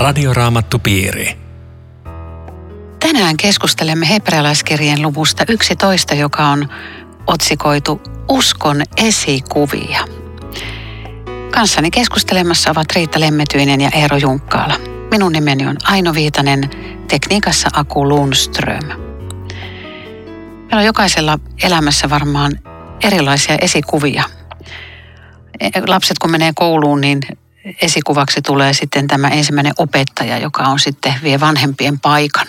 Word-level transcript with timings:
Radioraamattupiiri. 0.00 1.36
Tänään 3.00 3.36
keskustelemme 3.36 4.08
hebrealaiskirjeen 4.08 5.02
luvusta 5.02 5.44
11, 5.48 6.14
joka 6.14 6.46
on 6.46 6.68
otsikoitu 7.26 8.00
Uskon 8.28 8.82
esikuvia. 8.96 10.04
Kanssani 11.50 11.90
keskustelemassa 11.90 12.70
ovat 12.70 12.92
Riitta 12.94 13.20
Lemmetyinen 13.20 13.80
ja 13.80 13.90
Eero 13.94 14.16
Junkkaala. 14.16 14.74
Minun 15.10 15.32
nimeni 15.32 15.66
on 15.66 15.76
Aino 15.84 16.14
Viitanen, 16.14 16.70
tekniikassa 17.08 17.68
Aku 17.72 18.08
Lundström. 18.08 18.86
Meillä 20.58 20.78
on 20.78 20.84
jokaisella 20.84 21.38
elämässä 21.62 22.10
varmaan 22.10 22.52
erilaisia 23.02 23.56
esikuvia. 23.60 24.24
Lapset 25.86 26.18
kun 26.18 26.30
menee 26.30 26.52
kouluun, 26.54 27.00
niin 27.00 27.20
esikuvaksi 27.82 28.42
tulee 28.42 28.72
sitten 28.72 29.06
tämä 29.06 29.28
ensimmäinen 29.28 29.72
opettaja, 29.78 30.38
joka 30.38 30.62
on 30.62 30.78
sitten 30.78 31.14
vie 31.22 31.40
vanhempien 31.40 32.00
paikan. 32.00 32.46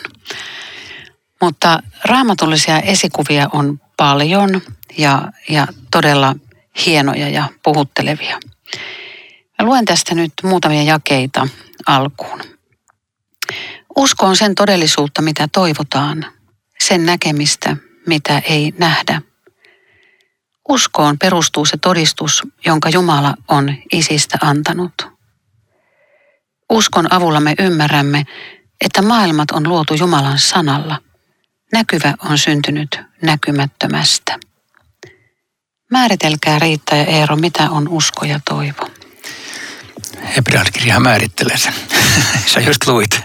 Mutta 1.42 1.80
raamatullisia 2.06 2.80
esikuvia 2.80 3.50
on 3.54 3.82
paljon 3.98 4.62
ja, 4.98 5.32
ja 5.50 5.68
todella 5.92 6.36
hienoja 6.86 7.30
ja 7.30 7.48
puhuttelevia. 7.64 8.40
Mä 9.60 9.66
luen 9.66 9.86
tästä 9.86 10.16
nyt 10.16 10.34
muutamia 10.44 10.84
jakeita 10.84 11.48
alkuun. 11.88 12.42
Usko 13.96 14.26
on 14.26 14.36
sen 14.36 14.56
todellisuutta, 14.56 15.22
mitä 15.22 15.48
toivotaan, 15.48 16.26
sen 16.80 17.06
näkemistä, 17.06 17.78
mitä 18.08 18.40
ei 18.40 18.74
nähdä. 18.78 19.22
Uskoon 20.72 21.18
perustuu 21.20 21.66
se 21.66 21.78
todistus, 21.78 22.44
jonka 22.66 22.90
Jumala 22.90 23.34
on 23.48 23.76
isistä 23.92 24.38
antanut. 24.42 25.08
Uskon 26.70 27.14
avulla 27.14 27.40
me 27.40 27.56
ymmärrämme, 27.60 28.24
että 28.86 29.02
maailmat 29.02 29.52
on 29.52 29.70
luotu 29.70 29.94
Jumalan 29.94 30.40
sanalla. 30.40 30.98
Näkyvä 31.74 32.14
on 32.30 32.38
syntynyt 32.38 33.00
näkymättömästä. 33.22 34.40
Määritelkää 35.92 36.60
Riitta 36.60 36.96
ja 36.96 37.06
Eero, 37.06 37.36
mitä 37.36 37.70
on 37.70 37.88
usko 37.88 38.26
ja 38.26 38.40
toivo. 38.50 38.90
Hebrealaiskirja 40.36 41.00
määrittelee 41.00 41.58
sen. 41.58 41.74
Sä 42.54 42.60
just 42.60 42.88
luit. 42.88 43.22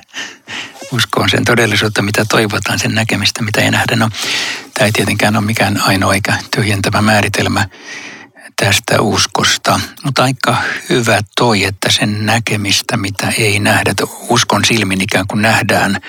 Usko 0.93 1.21
on 1.21 1.31
sen 1.31 1.45
todellisuutta, 1.45 2.03
mitä 2.03 2.25
toivotaan, 2.25 2.79
sen 2.79 2.95
näkemistä, 2.95 3.43
mitä 3.43 3.61
ei 3.61 3.71
nähdä. 3.71 3.97
No, 3.97 4.11
tämä 4.75 4.87
ei 4.87 4.93
tietenkään 4.93 5.37
ole 5.37 5.45
mikään 5.45 5.83
ainoa 5.83 6.15
eikä 6.15 6.39
tyhjentävä 6.57 7.03
määritelmä 7.03 7.69
tästä 8.57 9.01
uskosta, 9.01 9.81
mutta 10.05 10.23
aika 10.23 10.57
hyvä 10.89 11.21
toi, 11.37 11.65
että 11.65 11.91
sen 11.91 12.27
näkemistä, 12.27 12.97
mitä 12.97 13.29
ei 13.39 13.59
nähdä, 13.59 13.95
uskon 14.29 14.65
silmin 14.65 15.01
ikään 15.01 15.27
kuin 15.27 15.43
nähdään 15.43 16.01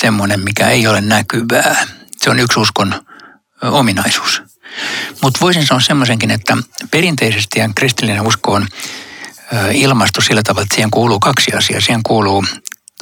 semmoinen, 0.00 0.40
mikä 0.40 0.68
ei 0.68 0.86
ole 0.86 1.00
näkyvää. 1.00 1.86
Se 2.16 2.30
on 2.30 2.38
yksi 2.38 2.60
uskon 2.60 2.94
ominaisuus. 3.62 4.42
Mutta 5.22 5.40
voisin 5.40 5.66
sanoa 5.66 5.80
semmoisenkin, 5.80 6.30
että 6.30 6.56
perinteisesti 6.90 7.58
kristillinen 7.74 8.26
usko 8.26 8.52
on 8.52 8.66
ilmastu 9.72 10.20
sillä 10.20 10.42
tavalla, 10.42 10.62
että 10.62 10.74
siihen 10.74 10.90
kuuluu 10.90 11.20
kaksi 11.20 11.52
asiaa. 11.52 11.80
Siihen 11.80 12.02
kuuluu 12.02 12.44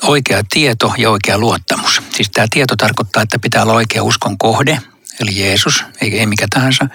oikea 0.02 0.42
tieto 0.50 0.94
ja 0.98 1.10
oikea 1.10 1.38
luottamus. 1.38 2.02
Siis 2.10 2.30
tämä 2.30 2.46
tieto 2.50 2.76
tarkoittaa, 2.76 3.22
että 3.22 3.38
pitää 3.38 3.62
olla 3.62 3.72
oikea 3.72 4.02
uskon 4.02 4.38
kohde, 4.38 4.78
eli 5.20 5.40
Jeesus, 5.40 5.84
ei, 6.00 6.18
ei 6.18 6.26
mikä 6.26 6.46
tahansa. 6.50 6.88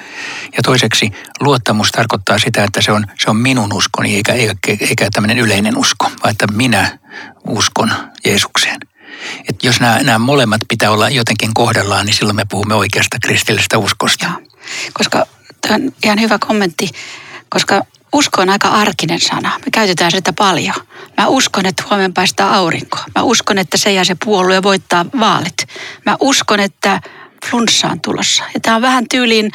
Ja 0.57 0.63
toiseksi 0.63 1.11
luottamus 1.39 1.91
tarkoittaa 1.91 2.39
sitä, 2.39 2.63
että 2.63 2.81
se 2.81 2.91
on, 2.91 3.05
se 3.19 3.29
on 3.29 3.35
minun 3.35 3.73
uskoni 3.73 4.15
eikä, 4.15 4.33
eikä, 4.33 4.55
eikä 4.79 5.09
tämmöinen 5.13 5.39
yleinen 5.39 5.77
usko, 5.77 6.11
vaan 6.23 6.31
että 6.31 6.47
minä 6.47 6.99
uskon 7.47 7.93
Jeesukseen. 8.25 8.77
Et 9.49 9.63
jos 9.63 9.79
nämä, 9.79 9.99
nämä 10.03 10.19
molemmat 10.19 10.61
pitää 10.69 10.91
olla 10.91 11.09
jotenkin 11.09 11.53
kohdallaan, 11.53 12.05
niin 12.05 12.13
silloin 12.13 12.35
me 12.35 12.45
puhumme 12.49 12.75
oikeasta 12.75 13.17
kristillisestä 13.23 13.77
uskosta. 13.77 14.25
Joo. 14.25 14.41
Koska 14.93 15.25
tämä 15.61 15.75
on 15.75 15.91
ihan 16.03 16.21
hyvä 16.21 16.39
kommentti, 16.39 16.89
koska 17.49 17.81
usko 18.13 18.41
on 18.41 18.49
aika 18.49 18.67
arkinen 18.67 19.19
sana. 19.19 19.59
Me 19.59 19.71
käytetään 19.71 20.11
sitä 20.11 20.33
paljon. 20.33 20.75
Mä 21.17 21.27
uskon, 21.27 21.65
että 21.65 21.83
huomenna 21.89 22.13
paistaa 22.15 22.55
aurinko. 22.55 22.97
Mä 23.15 23.23
uskon, 23.23 23.57
että 23.57 23.77
se 23.77 23.93
ja 23.93 24.05
se 24.05 24.15
puolue 24.25 24.63
voittaa 24.63 25.05
vaalit. 25.19 25.57
Mä 26.05 26.17
uskon, 26.19 26.59
että 26.59 27.01
flunssa 27.49 27.87
on 27.87 28.01
tulossa. 28.01 28.43
Ja 28.53 28.59
tämä 28.59 28.75
on 28.75 28.81
vähän 28.81 29.05
tyyliin, 29.09 29.51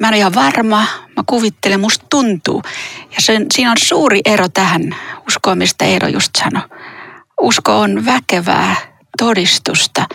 mä 0.00 0.08
en 0.08 0.12
ole 0.12 0.18
ihan 0.18 0.34
varma, 0.34 0.86
mä 1.16 1.22
kuvittelen, 1.26 1.80
musta 1.80 2.06
tuntuu. 2.10 2.62
Ja 3.16 3.20
sen, 3.20 3.46
siinä 3.54 3.70
on 3.70 3.76
suuri 3.80 4.20
ero 4.24 4.48
tähän 4.48 4.96
uskoon, 5.28 5.58
mistä 5.58 5.84
Eero 5.84 6.08
just 6.08 6.30
sanoi. 6.38 6.62
Usko 7.40 7.80
on 7.80 8.06
väkevää 8.06 8.76
todistusta. 9.18 10.06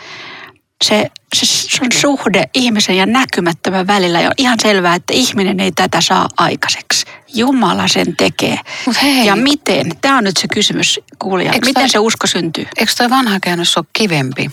Se, 0.84 1.12
se, 1.36 1.46
se 1.46 1.84
on 1.84 1.92
suhde 1.92 2.44
ihmisen 2.54 2.98
ja 2.98 3.06
näkymättömän 3.06 3.88
välillä. 3.88 4.22
Ja 4.22 4.28
on 4.28 4.34
ihan 4.38 4.60
selvää, 4.62 4.96
että 4.96 5.14
ihminen 5.14 5.60
ei 5.60 5.72
tätä 5.72 6.02
saa 6.02 6.28
aikaiseksi. 6.38 7.05
Jumala 7.36 7.88
sen 7.88 8.16
tekee. 8.16 8.60
Mut 8.86 9.02
hei. 9.02 9.26
Ja 9.26 9.36
miten? 9.36 9.92
Tämä 10.02 10.18
on 10.18 10.24
nyt 10.24 10.38
se 10.38 10.48
kysymys 10.48 11.00
kuulija. 11.20 11.52
Miten 11.52 11.74
toi, 11.74 11.90
se 11.90 12.00
usko 12.00 12.28
syntyy? 12.28 12.66
Eikö 12.78 12.92
toi 12.98 13.10
vanha 13.10 13.40
käännös 13.40 13.78
ole 13.78 13.86
kivempi? 13.94 14.50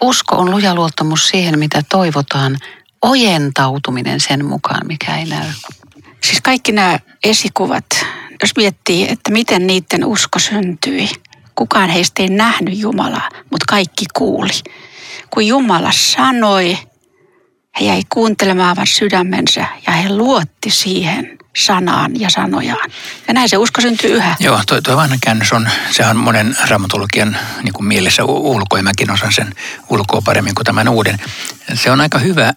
Usko 0.00 0.36
on 0.36 0.50
luja 0.50 0.74
luottamus 0.74 1.28
siihen, 1.28 1.58
mitä 1.58 1.82
toivotaan. 1.88 2.56
Ojentautuminen 3.02 4.20
sen 4.20 4.44
mukaan, 4.44 4.86
mikä 4.86 5.16
ei 5.16 5.24
näy. 5.24 5.48
Siis 6.24 6.40
kaikki 6.40 6.72
nämä 6.72 6.98
esikuvat, 7.24 7.86
jos 8.42 8.56
miettii, 8.56 9.08
että 9.10 9.32
miten 9.32 9.66
niiden 9.66 10.04
usko 10.04 10.38
syntyi. 10.38 11.08
Kukaan 11.54 11.90
heistä 11.90 12.22
ei 12.22 12.28
nähnyt 12.28 12.78
Jumalaa, 12.78 13.28
mutta 13.32 13.64
kaikki 13.68 14.04
kuuli. 14.14 14.50
Kun 15.30 15.46
Jumala 15.46 15.90
sanoi, 15.92 16.78
he 17.80 17.84
jäi 17.84 18.02
kuuntelemaan 18.12 18.76
vaan 18.76 18.86
sydämensä 18.86 19.66
ja 19.86 19.92
he 19.92 20.08
luotti 20.08 20.70
siihen 20.70 21.35
sanaan 21.56 22.20
ja 22.20 22.30
sanojaan. 22.30 22.90
Ja 23.28 23.34
näin 23.34 23.48
se 23.48 23.56
usko 23.56 23.80
syntyy 23.80 24.10
yhä. 24.10 24.36
Joo, 24.40 24.60
tuo, 24.68 24.80
tuo 24.80 24.96
vanha 24.96 25.16
käännös 25.20 25.52
on, 25.52 25.68
se 25.90 26.06
on 26.06 26.16
monen 26.16 26.56
raamatologian 26.68 27.36
niin 27.62 27.72
kuin 27.72 27.86
mielessä 27.86 28.24
ulko, 28.24 28.76
ja 28.76 28.82
mäkin 28.82 29.10
osan 29.10 29.32
sen 29.32 29.54
ulkoa 29.88 30.22
paremmin 30.22 30.54
kuin 30.54 30.64
tämän 30.64 30.88
uuden. 30.88 31.18
Se 31.74 31.90
on 31.90 32.00
aika 32.00 32.18
hyvä 32.18 32.52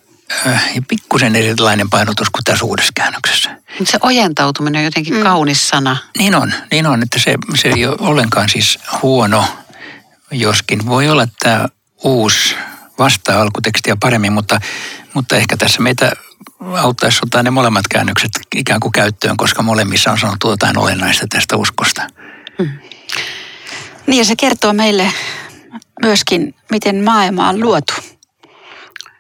äh, 0.48 0.76
ja 0.76 0.82
pikkusen 0.88 1.36
erilainen 1.36 1.90
painotus 1.90 2.30
kuin 2.30 2.44
tässä 2.44 2.66
uudessa 2.66 2.92
käännöksessä. 2.96 3.58
Se 3.84 3.98
ojentautuminen 4.02 4.80
on 4.80 4.86
jotenkin 4.86 5.14
mm. 5.14 5.24
kaunis 5.24 5.70
sana. 5.70 5.98
Niin 6.18 6.36
on, 6.36 6.54
niin 6.72 6.88
on, 6.88 7.04
että 7.04 7.20
se, 7.20 7.36
se 7.56 7.68
ei 7.68 7.86
ole 7.86 7.98
ollenkaan 8.00 8.50
siis 8.50 8.80
huono, 9.02 9.46
joskin 10.32 10.86
voi 10.86 11.10
olla, 11.10 11.28
tämä 11.40 11.66
uusi 12.04 12.56
vastaa 13.00 13.42
alkutekstiä 13.42 13.98
paremmin, 14.00 14.34
mutta, 14.34 14.62
mutta 15.14 15.36
ehkä 15.36 15.58
tässä 15.58 15.82
meitä 15.82 16.12
auttaisi 16.82 17.20
ottaa 17.24 17.44
ne 17.44 17.50
molemmat 17.50 17.88
käännökset 17.88 18.32
ikään 18.56 18.80
kuin 18.80 18.92
käyttöön, 18.92 19.38
koska 19.38 19.64
molemmissa 19.64 20.12
on 20.12 20.20
sanottu 20.20 20.50
jotain 20.50 20.78
olennaista 20.78 21.26
tästä 21.30 21.58
uskosta. 21.58 22.08
Hmm. 22.58 22.70
Niin 24.08 24.18
ja 24.18 24.26
se 24.26 24.36
kertoo 24.36 24.74
meille 24.74 25.12
myöskin, 26.02 26.56
miten 26.72 27.04
maailma 27.04 27.50
on 27.50 27.60
luotu. 27.60 27.94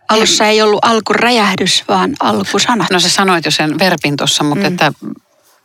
Alussa 0.09 0.45
ei 0.45 0.61
ollut 0.61 0.79
alkuräjähdys, 0.85 1.83
vaan 1.87 2.15
alkusanat. 2.19 2.89
No 2.91 2.99
se 2.99 3.09
sanoit 3.09 3.45
jo 3.45 3.51
sen 3.51 3.79
verpin 3.79 4.17
tuossa, 4.17 4.43
mutta 4.43 4.69
mm. 4.69 4.73
että 4.73 4.93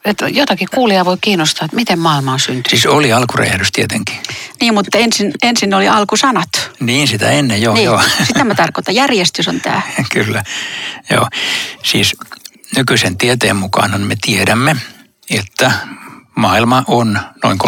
että 0.05 0.29
jotakin 0.29 0.69
kuulijaa 0.75 1.05
voi 1.05 1.17
kiinnostaa, 1.21 1.65
että 1.65 1.77
miten 1.77 1.99
maailma 1.99 2.33
on 2.33 2.41
syntynyt. 2.41 2.67
Siis 2.71 2.87
oli 2.87 3.13
alkuräjähdys 3.13 3.73
tietenkin. 3.73 4.17
Niin, 4.61 4.75
mutta 4.75 4.99
ensin, 4.99 5.33
ensin 5.43 5.75
oli 5.75 5.89
alkusanat. 5.89 6.71
Niin, 6.81 7.09
sitä 7.09 7.31
ennen, 7.31 7.63
joo. 7.63 7.75
Niin, 7.75 7.85
joo. 7.85 8.03
sitä 8.25 8.45
mä 8.45 8.55
tarkoitan. 8.55 8.95
Järjestys 8.95 9.49
on 9.49 9.61
tämä. 9.61 9.83
Kyllä, 10.15 10.43
joo. 11.11 11.29
Siis 11.83 12.17
nykyisen 12.77 13.19
tieteen 13.19 13.57
mukaan 13.57 14.01
me 14.01 14.17
tiedämme, 14.21 14.77
että 15.31 15.73
maailma 16.37 16.85
on 16.87 17.21
noin 17.45 17.59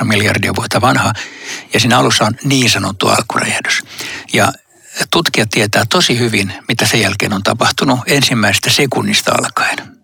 13,8 0.00 0.04
miljardia 0.04 0.54
vuotta 0.54 0.80
vanha 0.80 1.12
ja 1.72 1.80
siinä 1.80 1.98
alussa 1.98 2.24
on 2.24 2.34
niin 2.44 2.70
sanottu 2.70 3.08
alkuräjähdys. 3.08 3.82
Ja 4.32 4.52
tutkijat 5.10 5.50
tietää 5.50 5.84
tosi 5.90 6.18
hyvin, 6.18 6.52
mitä 6.68 6.86
sen 6.86 7.00
jälkeen 7.00 7.32
on 7.32 7.42
tapahtunut 7.42 8.00
ensimmäisestä 8.06 8.70
sekunnista 8.70 9.32
alkaen 9.32 9.95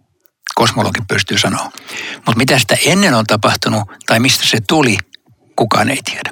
kosmologi 0.54 1.00
pystyy 1.08 1.38
sanoa. 1.38 1.70
Mutta 2.14 2.36
mitä 2.36 2.58
sitä 2.58 2.76
ennen 2.86 3.14
on 3.14 3.26
tapahtunut 3.26 3.82
tai 4.06 4.20
mistä 4.20 4.46
se 4.46 4.58
tuli, 4.68 4.96
kukaan 5.56 5.90
ei 5.90 6.00
tiedä. 6.04 6.30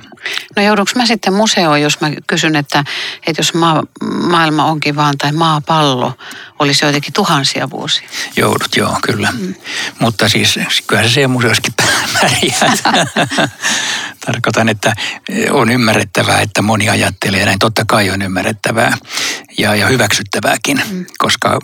No 0.57 0.63
joudunko 0.63 0.93
mä 0.97 1.07
sitten 1.07 1.33
museoon, 1.35 1.83
jos 1.83 2.01
mä 2.01 2.11
kysyn, 2.27 2.57
että, 2.57 2.85
että 3.27 3.41
jos 3.41 3.55
maa, 3.55 3.83
maailma 4.23 4.65
onkin 4.65 4.97
vaan 4.97 5.19
tai 5.19 5.33
maapallo 5.33 6.19
olisi 6.59 6.85
jotenkin 6.85 7.13
tuhansia 7.13 7.71
vuosia? 7.71 8.09
Joudut, 8.37 8.77
joo, 8.77 8.99
kyllä. 9.03 9.33
Mm. 9.33 9.55
Mutta 9.99 10.29
siis 10.29 10.59
kyllä 10.87 11.09
se 11.09 11.27
museoskin 11.27 11.75
pärjää. 12.21 12.97
Tarkoitan, 14.27 14.69
että 14.69 14.93
on 15.51 15.71
ymmärrettävää, 15.71 16.41
että 16.41 16.63
moni 16.63 16.89
ajattelee 16.89 17.45
näin. 17.45 17.59
Totta 17.59 17.85
kai 17.85 18.11
on 18.11 18.23
ymmärrettävää 18.23 18.99
ja, 19.59 19.75
ja 19.75 19.87
hyväksyttävääkin, 19.87 20.83
mm. 20.91 21.07
koska 21.19 21.59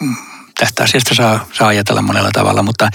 tästä 0.59 0.83
asiasta 0.83 1.15
saa, 1.15 1.47
saa 1.53 1.69
ajatella 1.69 2.03
monella 2.03 2.31
tavalla, 2.33 2.63
mutta, 2.63 2.89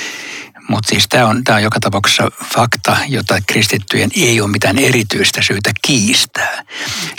Mutta 0.69 0.89
siis 0.89 1.05
tämä 1.09 1.25
on, 1.25 1.43
tää 1.43 1.55
on 1.55 1.63
joka 1.63 1.79
tapauksessa 1.79 2.31
fakta, 2.55 2.97
jota 3.07 3.37
kristittyjen 3.47 4.09
ei 4.15 4.41
ole 4.41 4.51
mitään 4.51 4.77
erityistä 4.77 5.41
syytä 5.41 5.71
kiistää. 5.81 6.63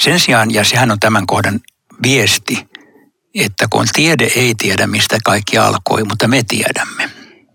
Sen 0.00 0.20
sijaan, 0.20 0.50
ja 0.50 0.64
sehän 0.64 0.90
on 0.90 1.00
tämän 1.00 1.26
kohdan 1.26 1.60
viesti, 2.02 2.66
että 3.34 3.66
kun 3.70 3.86
tiede 3.92 4.24
ei 4.36 4.54
tiedä, 4.54 4.86
mistä 4.86 5.18
kaikki 5.24 5.58
alkoi, 5.58 6.04
mutta 6.04 6.28
me 6.28 6.42
tiedämme. 6.42 7.10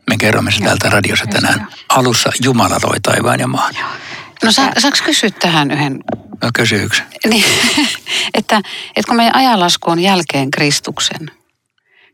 Me 0.10 0.18
kerromme 0.18 0.52
se 0.52 0.60
täältä 0.64 0.90
radiossa 0.90 1.26
tänään. 1.26 1.68
Alussa 1.90 2.32
Jumala 2.44 2.78
loi 2.84 3.00
taivaan 3.00 3.40
ja 3.40 3.48
maan. 3.48 3.76
No 4.44 4.52
sa, 4.52 4.72
saaks 4.78 5.02
kysyä 5.02 5.30
tähän 5.30 5.72
yhden? 5.72 6.00
No 6.44 6.50
kysy 6.54 6.76
yksi. 6.84 7.04
Niin, 7.28 7.44
että, 8.34 8.58
että 8.96 9.08
kun 9.08 9.16
meidän 9.16 9.36
ajanlasku 9.36 9.92
on 9.92 10.00
jälkeen 10.00 10.52
Kristuksen, 10.52 11.32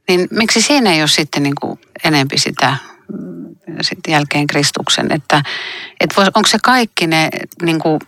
niin 0.08 0.28
miksi 0.32 0.62
siinä 0.62 0.94
ei 0.94 1.02
ole 1.02 1.08
sitten 1.08 1.44
niin 1.44 1.56
kuin 1.62 1.80
enempi 2.04 2.38
sitä 2.38 2.78
sitten 3.82 4.12
jälkeen 4.12 4.48
Kristuksen, 4.48 5.12
että, 5.12 5.44
että 6.00 6.16
vois, 6.16 6.30
onko 6.36 6.50
se 6.50 6.58
kaikki 6.64 7.08
ne 7.08 7.30
niin 7.62 7.80
kuin, 7.80 8.00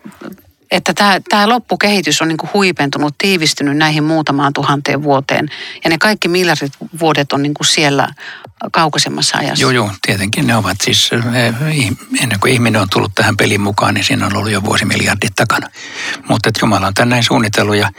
että 0.71 0.93
tämä, 0.93 1.19
tämä 1.29 1.49
loppukehitys 1.49 2.21
on 2.21 2.27
niin 2.27 2.37
kuin 2.37 2.49
huipentunut, 2.53 3.15
tiivistynyt 3.17 3.77
näihin 3.77 4.03
muutamaan 4.03 4.53
tuhanteen 4.53 5.03
vuoteen. 5.03 5.49
Ja 5.83 5.89
ne 5.89 5.97
kaikki 5.97 6.27
miljardit 6.27 6.73
vuodet 6.99 7.33
on 7.33 7.41
niin 7.41 7.53
kuin 7.53 7.67
siellä 7.67 8.07
kaukaisemmassa 8.71 9.37
ajassa. 9.37 9.61
Joo, 9.61 9.71
joo, 9.71 9.91
tietenkin 10.01 10.47
ne 10.47 10.55
ovat 10.55 10.77
siis, 10.83 11.09
eh, 11.13 11.55
ennen 12.21 12.39
kuin 12.39 12.53
ihminen 12.53 12.81
on 12.81 12.89
tullut 12.89 13.15
tähän 13.15 13.37
pelin 13.37 13.61
mukaan, 13.61 13.93
niin 13.93 14.03
siinä 14.03 14.25
on 14.25 14.37
ollut 14.37 14.51
jo 14.51 14.63
vuosimiljardit 14.63 15.35
takana. 15.35 15.67
Mutta 16.29 16.49
että 16.49 16.59
Jumala 16.63 16.91
on 16.99 17.09
näin 17.09 17.23
suunnitellut 17.23 17.75
ja 17.75 17.91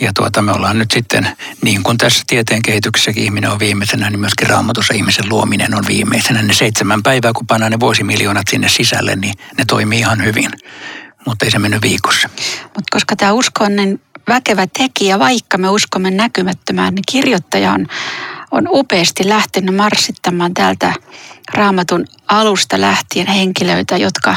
ja 0.00 0.12
tuota, 0.16 0.42
me 0.42 0.52
ollaan 0.52 0.78
nyt 0.78 0.90
sitten, 0.90 1.28
niin 1.62 1.82
kuin 1.82 1.98
tässä 1.98 2.24
tieteen 2.26 2.62
kehityksessäkin 2.62 3.24
ihminen 3.24 3.50
on 3.50 3.58
viimeisenä, 3.58 4.10
niin 4.10 4.20
myöskin 4.20 4.48
raamatussa 4.48 4.94
ihmisen 4.94 5.28
luominen 5.28 5.74
on 5.74 5.84
viimeisenä. 5.86 6.42
Ne 6.42 6.54
seitsemän 6.54 7.02
päivää, 7.02 7.32
kun 7.32 7.46
pannaan 7.46 7.72
ne 7.72 7.80
vuosimiljoonat 7.80 8.48
sinne 8.50 8.68
sisälle, 8.68 9.16
niin 9.16 9.34
ne 9.58 9.64
toimii 9.64 9.98
ihan 9.98 10.24
hyvin. 10.24 10.50
Mutta 11.26 11.44
ei 11.44 11.50
se 11.50 11.58
mennyt 11.58 11.82
viikossa. 11.82 12.28
Mutta 12.62 12.90
koska 12.90 13.16
tämä 13.16 13.32
usko 13.32 13.64
on 13.64 13.76
niin 13.76 14.00
väkevä 14.28 14.66
tekijä, 14.78 15.18
vaikka 15.18 15.58
me 15.58 15.68
uskomme 15.68 16.10
näkymättömään, 16.10 16.94
niin 16.94 17.04
kirjoittaja 17.12 17.72
on, 17.72 17.86
on 18.50 18.68
upeasti 18.70 19.28
lähtenyt 19.28 19.74
marssittamaan 19.74 20.54
täältä 20.54 20.94
raamatun 21.54 22.04
alusta 22.28 22.80
lähtien 22.80 23.26
henkilöitä, 23.26 23.96
jotka 23.96 24.36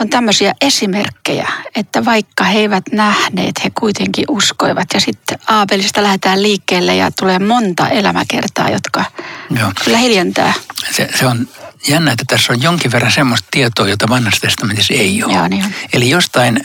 on 0.00 0.08
tämmöisiä 0.08 0.54
esimerkkejä, 0.60 1.48
että 1.76 2.04
vaikka 2.04 2.44
he 2.44 2.58
eivät 2.58 2.84
nähneet, 2.92 3.64
he 3.64 3.70
kuitenkin 3.78 4.24
uskoivat. 4.28 4.86
Ja 4.94 5.00
sitten 5.00 5.38
Aabelista 5.46 6.02
lähdetään 6.02 6.42
liikkeelle 6.42 6.96
ja 6.96 7.10
tulee 7.10 7.38
monta 7.38 7.88
elämäkertaa, 7.88 8.70
jotka 8.70 9.04
Joo. 9.50 9.72
kyllä 9.84 9.98
hiljentää. 9.98 10.52
Se, 10.90 11.08
se 11.18 11.26
on 11.26 11.48
jännä, 11.88 12.12
että 12.12 12.24
tässä 12.28 12.52
on 12.52 12.62
jonkin 12.62 12.92
verran 12.92 13.12
semmoista 13.12 13.48
tietoa, 13.50 13.88
jota 13.88 14.08
vanhassa 14.08 14.40
testamentissa 14.40 14.94
ei 14.94 15.24
ole. 15.24 15.32
Joo, 15.32 15.48
niin 15.48 15.64
on. 15.64 15.70
Eli 15.92 16.10
jostain, 16.10 16.64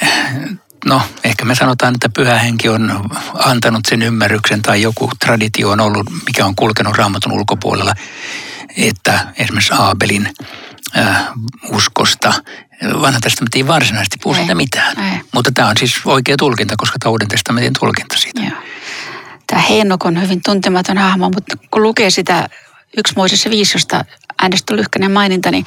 no 0.85 1.01
ehkä 1.23 1.45
me 1.45 1.55
sanotaan, 1.55 1.93
että 1.93 2.09
pyhä 2.09 2.39
henki 2.39 2.69
on 2.69 3.09
antanut 3.33 3.81
sen 3.89 4.01
ymmärryksen 4.01 4.61
tai 4.61 4.81
joku 4.81 5.11
traditio 5.19 5.69
on 5.69 5.79
ollut, 5.79 6.07
mikä 6.25 6.45
on 6.45 6.55
kulkenut 6.55 6.97
raamatun 6.97 7.31
ulkopuolella, 7.31 7.93
että 8.77 9.27
esimerkiksi 9.37 9.73
Aabelin 9.73 10.29
äh, 10.97 11.27
uskosta 11.69 12.33
vanha 13.01 13.19
testamentti 13.19 13.59
ei 13.59 13.67
varsinaisesti 13.67 14.17
puhu 14.23 14.35
sitä 14.35 14.55
mitään. 14.55 14.99
Ei. 14.99 15.21
Mutta 15.33 15.51
tämä 15.53 15.69
on 15.69 15.77
siis 15.77 15.95
oikea 16.05 16.37
tulkinta, 16.37 16.75
koska 16.77 16.99
tämä 16.99 17.11
uuden 17.11 17.27
testamentin 17.27 17.73
tulkinta 17.79 18.17
siitä. 18.17 18.41
Joo. 18.41 18.61
Tämä 19.47 19.61
Heenok 19.61 20.05
on 20.05 20.21
hyvin 20.21 20.41
tuntematon 20.45 20.97
hahmo, 20.97 21.29
mutta 21.29 21.57
kun 21.71 21.83
lukee 21.83 22.09
sitä 22.09 22.49
yksi 22.97 23.13
Moisessa 23.15 23.49
viisi, 23.49 23.75
josta 23.75 24.05
äänestä 24.41 24.75
lyhkäinen 24.75 25.11
maininta, 25.11 25.51
niin 25.51 25.65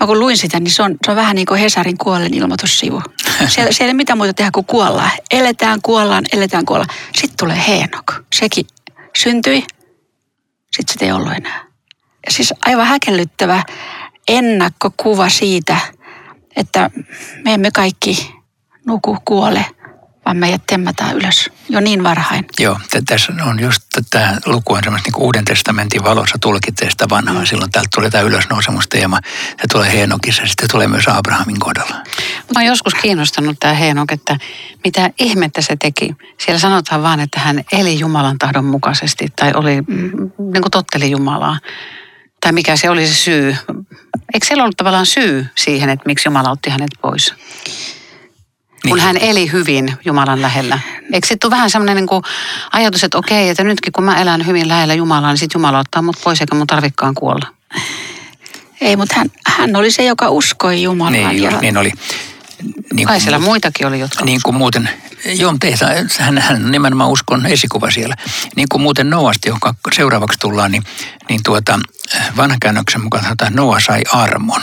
mä 0.00 0.06
kun 0.06 0.20
luin 0.20 0.38
sitä, 0.38 0.60
niin 0.60 0.70
se 0.70 0.82
on, 0.82 0.96
se 1.04 1.10
on 1.10 1.16
vähän 1.16 1.34
niin 1.34 1.46
kuin 1.46 1.60
Hesarin 1.60 1.98
kuollen 1.98 2.34
ilmoitussivu. 2.34 3.02
Siellä, 3.48 3.72
siellä 3.72 3.90
ei 3.90 3.94
mitään 3.94 4.18
muuta 4.18 4.34
tehdä 4.34 4.50
kuin 4.54 4.66
kuollaan. 4.66 5.10
Eletään, 5.30 5.82
kuollaan, 5.82 6.24
eletään, 6.32 6.64
kuollaan. 6.64 6.90
Sitten 7.14 7.36
tulee 7.36 7.64
Heenok. 7.68 8.12
Sekin 8.34 8.66
syntyi, 9.16 9.64
sitten 10.76 10.92
sitä 10.92 11.04
ei 11.04 11.12
ollut 11.12 11.32
enää. 11.32 11.65
Siis 12.28 12.54
aivan 12.66 12.86
häkellyttävä 12.86 13.62
ennakkokuva 14.28 15.28
siitä– 15.28 15.76
että 16.56 16.90
me 17.44 17.54
emme 17.54 17.70
kaikki 17.70 18.34
nuku, 18.86 19.16
kuole, 19.24 19.66
vaan 20.24 20.36
meidät 20.36 20.62
temmataan 20.66 21.16
ylös 21.16 21.50
jo 21.68 21.80
niin 21.80 22.02
varhain. 22.02 22.44
Joo, 22.60 22.80
tässä 23.06 23.32
on 23.44 23.60
just 23.60 23.82
tämä 24.10 24.38
luku 24.46 24.72
on 24.72 24.80
semmoista 24.84 25.10
niin 25.10 25.22
uuden 25.22 25.44
testamentin 25.44 26.04
valossa 26.04 26.38
tulkitsee 26.40 26.90
sitä 26.90 27.06
vanhaa. 27.10 27.40
Mm. 27.40 27.46
Silloin 27.46 27.70
täältä 27.70 27.88
tulee 27.94 28.10
tämä 28.10 28.24
ylösnousemusteema. 28.24 29.20
Se 29.60 29.66
tulee 29.72 29.92
Heenokissa 29.92 30.42
ja 30.42 30.48
sitten 30.48 30.70
tulee 30.70 30.88
myös 30.88 31.08
Abrahamin 31.08 31.60
kohdalla. 31.60 31.94
Mä 31.94 32.54
oon 32.54 32.64
joskus 32.64 32.94
kiinnostanut 32.94 33.56
tämä 33.60 33.74
Heenok, 33.74 34.12
että 34.12 34.38
mitä 34.84 35.10
ihmettä 35.18 35.62
se 35.62 35.76
teki. 35.76 36.16
Siellä 36.38 36.58
sanotaan 36.58 37.02
vaan, 37.02 37.20
että 37.20 37.40
hän 37.40 37.64
eli 37.72 37.98
Jumalan 37.98 38.38
tahdon 38.38 38.64
mukaisesti 38.64 39.26
tai 39.36 39.52
oli, 39.54 39.80
mm, 39.80 40.30
niin 40.52 40.62
kuin 40.62 40.70
totteli 40.70 41.10
Jumalaa. 41.10 41.58
Tai 42.46 42.52
mikä 42.52 42.76
se 42.76 42.90
oli 42.90 43.06
se 43.06 43.14
syy. 43.14 43.56
Eikö 44.34 44.46
siellä 44.46 44.62
ollut 44.62 44.76
tavallaan 44.76 45.06
syy 45.06 45.46
siihen, 45.54 45.90
että 45.90 46.02
miksi 46.06 46.28
Jumala 46.28 46.50
otti 46.50 46.70
hänet 46.70 46.90
pois? 47.02 47.34
Niin. 48.84 48.90
Kun 48.90 49.00
hän 49.00 49.16
eli 49.16 49.52
hyvin 49.52 49.96
Jumalan 50.04 50.42
lähellä. 50.42 50.78
Eikö 51.12 51.26
sitten 51.26 51.50
vähän 51.50 51.70
semmoinen 51.70 51.96
niin 51.96 52.22
ajatus, 52.72 53.04
että 53.04 53.18
okei, 53.18 53.48
että 53.48 53.64
nytkin 53.64 53.92
kun 53.92 54.04
mä 54.04 54.20
elän 54.20 54.46
hyvin 54.46 54.68
lähellä 54.68 54.94
Jumalaa, 54.94 55.30
niin 55.30 55.38
sitten 55.38 55.58
Jumala 55.58 55.78
ottaa 55.78 56.02
mut 56.02 56.16
pois 56.24 56.40
eikä 56.40 56.54
mun 56.54 56.66
tarvikkaan 56.66 57.14
kuolla. 57.14 57.46
Ei, 58.80 58.96
mutta 58.96 59.14
hän, 59.16 59.30
hän 59.46 59.76
oli 59.76 59.90
se, 59.90 60.04
joka 60.04 60.30
uskoi 60.30 60.82
Jumalaan. 60.82 61.36
Niin, 61.36 61.42
ja... 61.42 61.60
niin 61.60 61.76
oli. 61.76 61.92
Niin 62.92 63.08
Kai 63.08 63.20
siellä 63.20 63.38
muitakin 63.38 63.86
oli, 63.86 64.00
jotka 64.00 64.24
Niin 64.24 64.40
kuin 64.44 64.56
muuten, 64.56 64.88
joo, 65.24 65.54
teitä, 65.60 66.06
hän, 66.18 66.38
hän 66.38 66.64
on 66.64 66.70
nimenomaan 66.70 67.10
uskon 67.10 67.46
esikuva 67.46 67.90
siellä. 67.90 68.14
Niin 68.56 68.68
kuin 68.68 68.82
muuten 68.82 69.10
Noasti, 69.10 69.48
joka 69.48 69.74
seuraavaksi 69.94 70.38
tullaan, 70.38 70.70
niin, 70.70 70.82
niin 71.28 71.40
tuota, 71.44 71.80
vanhan 72.36 72.60
käännöksen 72.60 73.00
mukaan 73.00 73.32
että 73.32 73.50
Noa 73.50 73.80
sai 73.80 74.02
armon. 74.12 74.62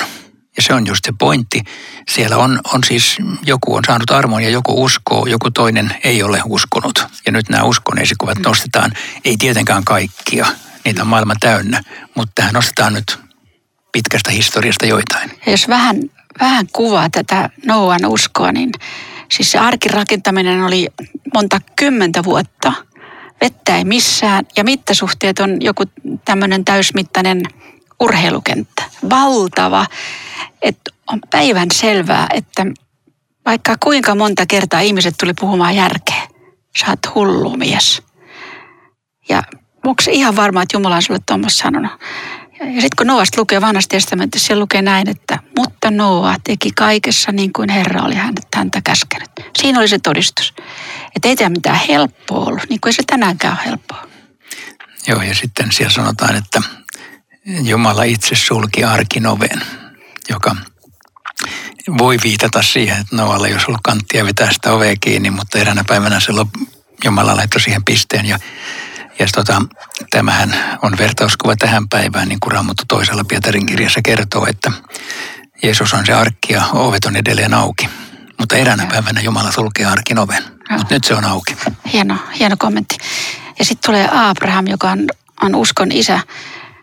Ja 0.58 0.64
se 0.64 0.74
on 0.74 0.88
just 0.88 1.06
se 1.06 1.14
pointti. 1.20 1.62
Siellä 2.10 2.38
on, 2.38 2.60
on 2.74 2.84
siis, 2.84 3.18
joku 3.46 3.76
on 3.76 3.84
saanut 3.88 4.12
armon 4.12 4.44
ja 4.44 4.50
joku 4.50 4.84
uskoo, 4.84 5.26
joku 5.26 5.52
toinen 5.52 5.96
ei 6.04 6.24
ole 6.24 6.42
uskonut. 6.46 7.06
Ja 7.26 7.32
nyt 7.32 7.50
nämä 7.50 7.64
uskon 7.64 8.00
esikuvat 8.00 8.38
mm. 8.38 8.44
nostetaan, 8.44 8.92
ei 9.26 9.38
tietenkään 9.38 9.84
kaikkia, 9.84 10.46
niitä 10.86 11.02
on 11.02 11.08
maailma 11.08 11.34
täynnä, 11.40 11.84
mutta 12.16 12.32
tähän 12.36 12.54
nostetaan 12.54 12.94
nyt 12.94 13.20
pitkästä 13.92 14.32
historiasta 14.32 14.86
joitain. 14.86 15.32
Jos 15.48 15.68
vähän, 15.68 15.96
vähän 16.40 16.68
kuvaa 16.74 17.10
tätä 17.10 17.50
Noan 17.66 18.06
uskoa, 18.06 18.52
niin 18.52 18.72
siis 19.32 19.52
se 19.52 19.60
arkirakentaminen 19.60 20.64
oli 20.64 20.88
monta 21.34 21.60
kymmentä 21.76 22.24
vuotta– 22.24 22.74
vettä 23.44 23.78
ei 23.78 23.86
missään 23.86 24.46
ja 24.58 24.64
mittasuhteet 24.64 25.40
on 25.40 25.62
joku 25.62 25.84
tämmöinen 26.26 26.66
täysmittainen 26.66 27.42
urheilukenttä. 28.00 28.84
Valtava, 29.10 29.86
että 30.62 30.92
on 31.08 31.20
päivän 31.32 31.68
selvää, 31.74 32.28
että 32.34 32.66
vaikka 33.46 33.76
kuinka 33.84 34.16
monta 34.16 34.46
kertaa 34.46 34.80
ihmiset 34.80 35.16
tuli 35.20 35.34
puhumaan 35.40 35.76
järkeä, 35.76 36.28
sä 36.80 36.86
oot 36.90 37.16
hullu 37.16 37.58
mies. 37.58 38.02
Ja 39.30 39.44
onko 39.86 40.04
ihan 40.12 40.36
varma, 40.36 40.62
että 40.62 40.78
Jumala 40.78 40.96
on 40.96 41.02
sulle 41.02 41.20
tuommoista 41.26 41.64
sanonut? 41.64 41.92
Ja 42.60 42.66
sitten 42.66 42.90
kun 42.98 43.08
Noasta 43.08 43.42
lukee 43.42 43.62
vanhassa 43.62 43.90
testamentissa, 43.90 44.48
siellä 44.48 44.62
lukee 44.62 44.82
näin, 44.82 45.10
että 45.10 45.40
mutta 45.58 45.92
Noa 45.92 46.36
teki 46.44 46.72
kaikessa 46.72 47.32
niin 47.32 47.54
kuin 47.54 47.70
Herra 47.70 48.02
oli 48.02 48.16
häntä 48.56 48.82
käskenyt. 48.84 49.30
Siinä 49.60 49.80
oli 49.80 49.88
se 49.88 50.00
todistus. 50.00 50.54
Että 51.16 51.28
ei 51.28 51.36
tämä 51.36 51.50
mitään 51.50 51.80
helppoa 51.90 52.46
ollut, 52.46 52.70
niin 52.70 52.80
kuin 52.82 52.90
ei 52.90 52.94
se 52.94 53.04
tänäänkään 53.08 53.58
ole 53.58 53.66
helppoa. 53.66 54.08
Joo, 55.08 55.22
ja 55.22 55.36
sitten 55.36 55.72
siellä 55.72 55.94
sanotaan, 55.94 56.36
että 56.36 56.62
Jumala 57.46 58.04
itse 58.04 58.36
sulki 58.36 58.84
arkin 58.84 59.28
oven, 59.28 59.62
joka 60.30 60.56
voi 61.98 62.18
viitata 62.24 62.62
siihen, 62.62 63.02
että 63.02 63.16
Noalla 63.16 63.48
olisi 63.48 63.66
ollut 63.68 63.82
kanttia 63.84 64.26
vetää 64.26 64.54
sitä 64.54 64.74
ovea 64.74 64.96
kiinni, 65.02 65.30
mutta 65.30 65.60
eräänä 65.60 65.84
päivänä 65.88 66.20
se 66.20 66.32
Jumala 67.06 67.36
laittoi 67.36 67.62
siihen 67.62 67.86
pisteen 67.86 68.26
ja 68.26 68.40
ja 69.20 69.28
tota, 69.36 69.62
tämähän 70.10 70.56
on 70.82 70.98
vertauskuva 70.98 71.56
tähän 71.56 71.90
päivään, 71.90 72.30
niin 72.30 72.40
kuin 72.40 72.52
Raamattu 72.52 72.84
toisella 72.88 73.24
Pietarin 73.24 73.66
kirjassa 73.66 74.02
kertoo, 74.04 74.46
että 74.46 74.72
Jeesus 75.64 75.94
on 75.94 76.06
se 76.06 76.14
arkki 76.14 76.54
ja 76.54 76.66
ovet 76.74 77.06
on 77.06 77.16
edelleen 77.16 77.54
auki. 77.54 77.90
Mutta 78.40 78.56
eräänä 78.56 78.86
päivänä 78.86 79.22
Jumala 79.22 79.52
sulkee 79.52 79.86
arkin 79.86 80.20
oven. 80.20 80.44
Mutta 80.70 80.94
nyt 80.94 81.04
se 81.04 81.14
on 81.14 81.26
auki. 81.26 81.56
Hieno, 81.94 82.18
hieno 82.40 82.56
kommentti. 82.60 82.98
Ja 83.60 83.66
sitten 83.66 83.86
tulee 83.86 84.10
Abraham, 84.12 84.68
joka 84.68 84.92
on, 84.92 85.08
on 85.42 85.56
uskon 85.56 85.92
isä. 85.92 86.20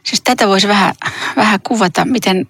Siis 0.03 0.21
tätä 0.25 0.49
voisi 0.49 0.69
vähän, 0.69 0.95
vähän 1.37 1.61
kuvata, 1.61 2.05
miten, 2.05 2.47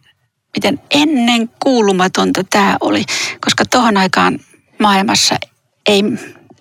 miten 0.56 0.80
ennen 0.90 1.50
kuulumatonta 1.62 2.44
tämä 2.44 2.76
oli. 2.80 3.04
Koska 3.40 3.64
tuohon 3.66 3.96
aikaan 3.96 4.38
maailmassa 4.78 5.36
ei 5.86 6.02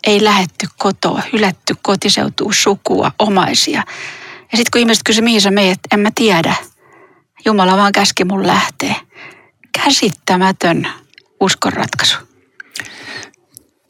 ei 0.09 0.23
lähetty 0.23 0.67
kotoa, 0.77 1.21
hylätty 1.33 1.75
kotiseutuu, 1.81 2.53
sukua, 2.53 3.11
omaisia. 3.19 3.83
Ja 4.51 4.57
sitten 4.57 4.71
kun 4.71 4.79
ihmiset 4.79 5.03
kysyivät, 5.05 5.25
mihin 5.25 5.41
sä 5.41 5.51
meet, 5.51 5.79
en 5.91 5.99
mä 5.99 6.09
tiedä. 6.15 6.55
Jumala 7.45 7.77
vaan 7.77 7.91
käski 7.91 8.25
mun 8.25 8.47
lähtee. 8.47 8.95
Käsittämätön 9.83 10.87
uskonratkaisu. 11.39 12.28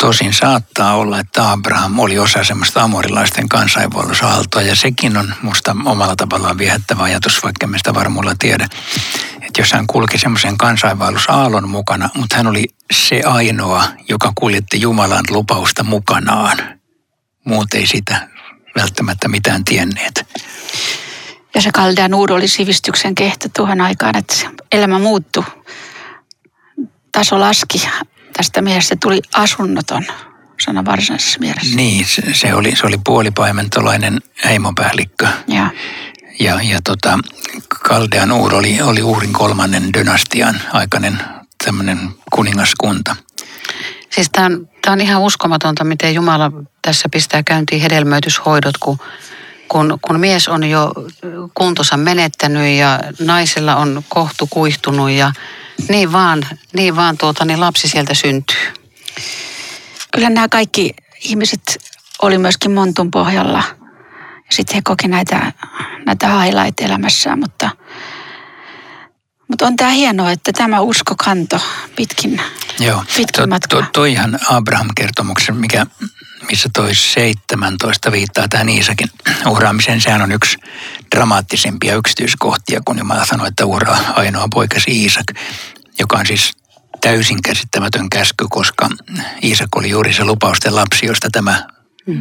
Tosin 0.01 0.33
saattaa 0.33 0.95
olla, 0.95 1.19
että 1.19 1.51
Abraham 1.51 1.99
oli 1.99 2.19
osa 2.19 2.43
semmoista 2.43 2.83
amorilaisten 2.83 3.49
kansainvaellusaaltoa 3.49 4.61
ja 4.61 4.75
sekin 4.75 5.17
on 5.17 5.33
musta 5.41 5.75
omalla 5.85 6.15
tavallaan 6.15 6.57
viehättävä 6.57 7.03
ajatus, 7.03 7.43
vaikka 7.43 7.67
me 7.67 7.77
sitä 7.77 7.93
varmuudella 7.93 8.35
tiedä. 8.39 8.67
Että 9.41 9.61
jos 9.61 9.73
hän 9.73 9.87
kulki 9.87 10.17
semmoisen 10.17 10.57
kansainvaellusaallon 10.57 11.69
mukana, 11.69 12.09
mutta 12.15 12.35
hän 12.35 12.47
oli 12.47 12.65
se 12.93 13.21
ainoa, 13.25 13.83
joka 14.09 14.31
kuljetti 14.35 14.81
Jumalan 14.81 15.25
lupausta 15.29 15.83
mukanaan. 15.83 16.57
Muut 17.45 17.73
ei 17.73 17.87
sitä 17.87 18.27
välttämättä 18.75 19.27
mitään 19.27 19.65
tienneet. 19.65 20.27
Ja 21.55 21.61
se 21.61 21.71
Kaldean 21.71 22.13
Uud 22.13 22.29
oli 22.29 22.47
sivistyksen 22.47 23.15
kehto 23.15 23.49
tuohon 23.55 23.81
aikaan, 23.81 24.17
että 24.17 24.35
elämä 24.71 24.99
muuttui. 24.99 25.43
Taso 27.11 27.39
laski 27.39 27.89
tästä 28.39 28.61
miehestä 28.61 28.95
tuli 29.01 29.21
asunnoton 29.33 30.05
sana 30.65 30.85
varsinaisessa 30.85 31.39
mielessä. 31.39 31.75
Niin, 31.75 32.05
se, 32.05 32.21
se 32.33 32.53
oli, 32.53 32.75
se 32.75 32.87
oli 32.87 32.97
puolipaimentolainen 33.05 34.21
heimopäällikkö. 34.45 35.27
Ja, 35.47 35.69
ja, 36.39 36.61
ja 36.61 36.79
tota, 36.83 37.19
Kaldean 37.67 38.31
Uur 38.31 38.55
oli, 38.55 38.81
oli 38.81 39.01
Uurin 39.01 39.33
kolmannen 39.33 39.93
dynastian 39.93 40.61
aikainen 40.73 41.19
tämmöinen 41.65 42.09
kuningaskunta. 42.31 43.15
Siis 44.09 44.29
tämä 44.31 44.45
on, 44.45 44.69
on 44.87 45.01
ihan 45.01 45.21
uskomatonta, 45.21 45.83
miten 45.83 46.15
Jumala 46.15 46.51
tässä 46.81 47.09
pistää 47.09 47.43
käyntiin 47.43 47.81
hedelmöityshoidot, 47.81 48.77
kun, 48.77 48.99
kun, 49.69 49.99
kun 50.01 50.19
mies 50.19 50.47
on 50.47 50.63
jo 50.63 50.91
kuntonsa 51.53 51.97
menettänyt 51.97 52.77
ja 52.77 52.99
naisella 53.19 53.75
on 53.75 54.03
kohtu 54.09 54.47
kuihtunut 54.47 55.09
ja 55.11 55.31
niin 55.89 56.11
vaan, 56.11 56.47
niin 56.73 56.95
vaan 56.95 57.17
tuota, 57.17 57.45
niin 57.45 57.59
lapsi 57.59 57.87
sieltä 57.87 58.13
syntyy. 58.13 58.73
Kyllä 60.13 60.29
nämä 60.29 60.47
kaikki 60.47 60.93
ihmiset 61.23 61.77
oli 62.21 62.37
myöskin 62.37 62.71
Montun 62.71 63.11
pohjalla. 63.11 63.63
Ja 64.21 64.55
sitten 64.55 64.75
he 64.75 64.81
koki 64.83 65.07
näitä, 65.07 65.53
näitä 66.05 66.41
highlight 66.41 66.79
elämässään, 66.79 67.39
mutta, 67.39 67.69
mutta 69.47 69.65
on 69.65 69.75
tämä 69.75 69.91
hienoa, 69.91 70.31
että 70.31 70.51
tämä 70.51 70.79
usko 70.79 71.15
kanto 71.15 71.59
pitkin, 71.95 72.41
Joo, 72.79 73.03
pitkin 73.17 73.43
to, 73.43 73.47
matkaa. 73.47 73.81
To, 73.81 73.87
toihan 73.93 74.39
Abraham-kertomuksen, 74.49 75.55
mikä, 75.55 75.85
missä 76.49 76.69
toi 76.73 76.95
17 76.95 78.11
viittaa 78.11 78.47
tähän 78.47 78.69
Iisakin 78.69 79.07
uhraamiseen. 79.47 80.01
Sehän 80.01 80.21
on 80.21 80.31
yksi 80.31 80.57
dramaattisimpia 81.15 81.95
yksityiskohtia, 81.95 82.81
kun 82.85 82.97
Jumala 82.97 83.25
sanoi, 83.25 83.47
että 83.47 83.65
uhraa 83.65 84.13
ainoa 84.15 84.47
poikasi 84.53 84.91
Iisak, 84.91 85.25
joka 85.99 86.17
on 86.17 86.25
siis 86.25 86.51
täysin 87.01 87.41
käsittämätön 87.41 88.09
käsky, 88.09 88.45
koska 88.49 88.89
Iisak 89.43 89.69
oli 89.75 89.89
juuri 89.89 90.13
se 90.13 90.23
lupausten 90.23 90.75
lapsi, 90.75 91.05
josta 91.05 91.29
tämä 91.31 91.67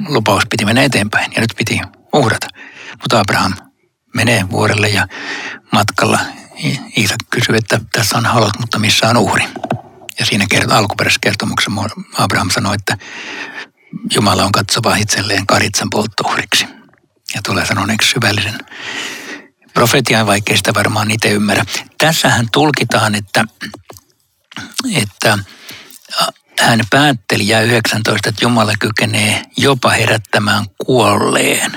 lupaus 0.08 0.44
piti 0.50 0.64
mennä 0.64 0.82
eteenpäin 0.82 1.32
ja 1.34 1.40
nyt 1.40 1.54
piti 1.56 1.80
uhrata. 2.12 2.46
Mutta 3.02 3.20
Abraham 3.20 3.54
menee 4.14 4.50
vuorelle 4.50 4.88
ja 4.88 5.06
matkalla 5.72 6.20
Iisak 6.96 7.18
kysyy, 7.30 7.56
että 7.56 7.80
tässä 7.92 8.18
on 8.18 8.26
halot, 8.26 8.58
mutta 8.60 8.78
missä 8.78 9.08
on 9.08 9.16
uhri? 9.16 9.44
Ja 10.18 10.26
siinä 10.26 10.46
kert- 10.54 10.72
alkuperäisessä 10.72 11.18
kertomuksessa 11.22 11.70
Abraham 12.18 12.50
sanoi, 12.50 12.74
että 12.74 12.96
Jumala 14.14 14.44
on 14.44 14.52
katsova 14.52 14.96
itselleen 14.96 15.46
karitsan 15.46 15.90
polttouhriksi. 15.90 16.66
Ja 17.34 17.42
tulee 17.42 17.66
sanoneeksi 17.66 18.10
syvällisen 18.10 18.58
profetian, 19.74 20.26
vaikkei 20.26 20.56
sitä 20.56 20.74
varmaan 20.74 21.10
itse 21.10 21.28
ymmärrä. 21.28 21.64
Tässähän 21.98 22.46
tulkitaan, 22.52 23.14
että, 23.14 23.44
että 24.94 25.38
hän 26.60 26.80
päätteli 26.90 27.48
ja 27.48 27.60
19, 27.62 28.28
että 28.28 28.44
Jumala 28.44 28.72
kykenee 28.80 29.42
jopa 29.56 29.90
herättämään 29.90 30.64
kuolleen. 30.86 31.72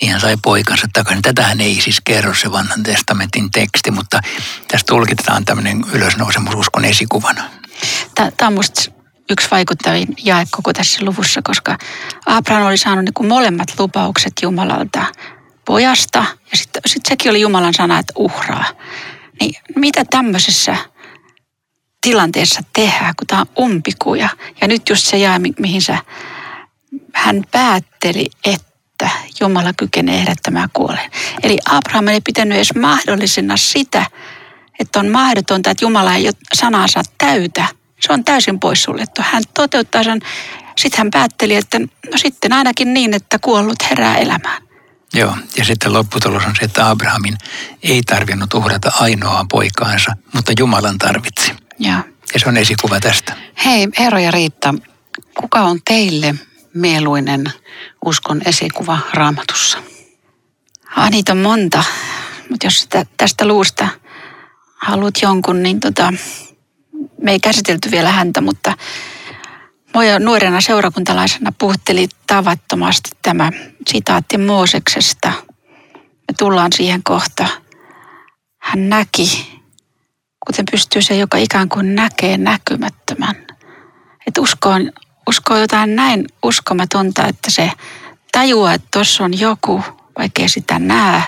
Niin 0.00 0.12
hän 0.12 0.20
sai 0.20 0.36
poikansa 0.42 0.86
takaisin. 0.92 1.22
Tätähän 1.22 1.60
ei 1.60 1.80
siis 1.80 2.00
kerro 2.04 2.34
se 2.34 2.52
vanhan 2.52 2.82
testamentin 2.82 3.50
teksti, 3.50 3.90
mutta 3.90 4.20
tässä 4.68 4.84
tulkitaan 4.88 5.44
tämmöinen 5.44 5.84
ylösnousemususkon 5.92 6.84
esikuvana. 6.84 7.50
Tämä 8.14 8.30
on 8.42 8.52
musta 8.52 8.99
yksi 9.30 9.48
vaikuttavin 9.50 10.08
jae 10.24 10.44
koko 10.50 10.72
tässä 10.72 11.04
luvussa, 11.04 11.40
koska 11.44 11.78
Abraham 12.26 12.66
oli 12.66 12.76
saanut 12.76 13.04
niin 13.04 13.14
kuin 13.14 13.28
molemmat 13.28 13.68
lupaukset 13.78 14.32
Jumalalta 14.42 15.04
pojasta 15.64 16.24
ja 16.52 16.56
sitten 16.56 16.82
sit 16.86 17.06
sekin 17.08 17.30
oli 17.30 17.40
Jumalan 17.40 17.74
sana, 17.74 17.98
että 17.98 18.12
uhraa. 18.16 18.64
Niin 19.40 19.54
mitä 19.76 20.04
tämmöisessä 20.10 20.76
tilanteessa 22.00 22.60
tehdään, 22.72 23.14
kun 23.18 23.26
tämä 23.26 23.40
on 23.40 23.64
umpikuja. 23.64 24.28
Ja 24.60 24.68
nyt 24.68 24.88
just 24.88 25.06
se 25.06 25.16
jää, 25.16 25.40
mihin 25.58 25.82
sä, 25.82 25.98
hän 27.14 27.44
päätteli, 27.50 28.26
että 28.44 29.10
Jumala 29.40 29.72
kykenee 29.76 30.20
herättämään 30.20 30.68
kuoleen. 30.72 31.10
Eli 31.42 31.58
Abraham 31.68 32.08
ei 32.08 32.20
pitänyt 32.20 32.56
edes 32.56 32.74
mahdollisena 32.74 33.56
sitä, 33.56 34.06
että 34.78 35.00
on 35.00 35.08
mahdotonta, 35.08 35.70
että 35.70 35.84
Jumala 35.84 36.14
ei 36.14 36.30
sanansa 36.54 37.02
täytä. 37.18 37.66
Se 38.00 38.12
on 38.12 38.24
täysin 38.24 38.60
poissuljettu. 38.60 39.22
Hän 39.24 39.42
toteuttaa 39.54 40.04
sen. 40.04 40.20
Sitten 40.76 40.98
hän 40.98 41.10
päätteli, 41.10 41.54
että 41.54 41.78
no 41.78 42.16
sitten 42.16 42.52
ainakin 42.52 42.94
niin, 42.94 43.14
että 43.14 43.38
kuollut 43.38 43.90
herää 43.90 44.16
elämään. 44.16 44.62
Joo, 45.14 45.36
ja 45.56 45.64
sitten 45.64 45.92
lopputulos 45.92 46.44
on 46.44 46.56
se, 46.56 46.64
että 46.64 46.90
Abrahamin 46.90 47.36
ei 47.82 48.02
tarvinnut 48.02 48.54
uhrata 48.54 48.92
ainoaa 49.00 49.46
poikaansa, 49.50 50.12
mutta 50.34 50.52
Jumalan 50.58 50.98
tarvitsi. 50.98 51.52
Ja, 51.78 52.04
ja 52.34 52.40
se 52.40 52.48
on 52.48 52.56
esikuva 52.56 53.00
tästä. 53.00 53.36
Hei, 53.64 53.88
Eero 53.98 54.18
ja 54.18 54.30
Riitta, 54.30 54.74
kuka 55.40 55.60
on 55.60 55.78
teille 55.84 56.34
mieluinen 56.74 57.52
uskon 58.04 58.42
esikuva 58.44 58.98
raamatussa? 59.14 59.78
Ah, 60.96 61.10
niitä 61.10 61.32
on 61.32 61.38
monta, 61.38 61.84
mutta 62.50 62.66
jos 62.66 62.88
tästä 63.16 63.46
luusta 63.46 63.88
haluat 64.76 65.14
jonkun, 65.22 65.62
niin 65.62 65.80
tota, 65.80 66.12
me 67.22 67.30
ei 67.30 67.40
käsitelty 67.40 67.90
vielä 67.90 68.12
häntä, 68.12 68.40
mutta 68.40 68.74
Mua 69.94 70.18
nuorena 70.18 70.60
seurakuntalaisena 70.60 71.52
puhutteli 71.58 72.08
tavattomasti 72.26 73.10
tämä 73.22 73.50
sitaatti 73.88 74.38
Mooseksesta. 74.38 75.32
Me 75.96 76.34
tullaan 76.38 76.72
siihen 76.72 77.02
kohta. 77.02 77.46
Hän 78.58 78.88
näki, 78.88 79.60
kuten 80.46 80.64
pystyy 80.70 81.02
se, 81.02 81.16
joka 81.16 81.38
ikään 81.38 81.68
kuin 81.68 81.94
näkee 81.94 82.38
näkymättömän. 82.38 83.34
Että 84.26 84.40
usko 84.40 84.70
usko 85.28 85.56
jotain 85.56 85.96
näin 85.96 86.24
uskomatonta, 86.42 87.26
että 87.26 87.50
se 87.50 87.70
tajuaa, 88.32 88.74
että 88.74 88.88
tuossa 88.92 89.24
on 89.24 89.40
joku, 89.40 89.82
vaikkei 90.18 90.48
sitä 90.48 90.78
näe. 90.78 91.22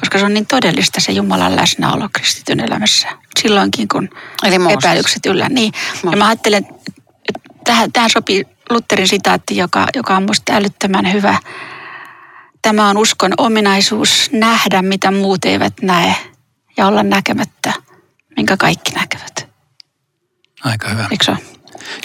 Koska 0.00 0.18
se 0.18 0.24
on 0.24 0.34
niin 0.34 0.46
todellista 0.46 1.00
se 1.00 1.12
Jumalan 1.12 1.56
läsnäolo 1.56 2.08
kristityn 2.12 2.60
elämässä. 2.60 3.08
Silloinkin, 3.40 3.88
kun 3.88 4.08
Eli 4.44 4.54
epäilykset 4.72 5.26
yllä. 5.26 5.48
Niin. 5.48 5.72
Ja 6.10 6.16
mä 6.16 6.26
ajattelen, 6.26 6.66
tähän, 7.64 7.92
tähän 7.92 8.10
sopii 8.10 8.46
Lutherin 8.70 9.08
sitaatti, 9.08 9.56
joka, 9.56 9.86
joka 9.94 10.16
on 10.16 10.22
minusta 10.22 10.52
älyttömän 10.52 11.12
hyvä. 11.12 11.38
Tämä 12.62 12.88
on 12.88 12.98
uskon 12.98 13.32
ominaisuus 13.38 14.30
nähdä, 14.32 14.82
mitä 14.82 15.10
muut 15.10 15.44
eivät 15.44 15.74
näe 15.82 16.14
ja 16.76 16.86
olla 16.86 17.02
näkemättä, 17.02 17.72
minkä 18.36 18.56
kaikki 18.56 18.92
näkevät. 18.92 19.48
Aika 20.64 20.88
hyvä. 20.88 21.08
Eikö 21.10 21.24
se 21.24 21.51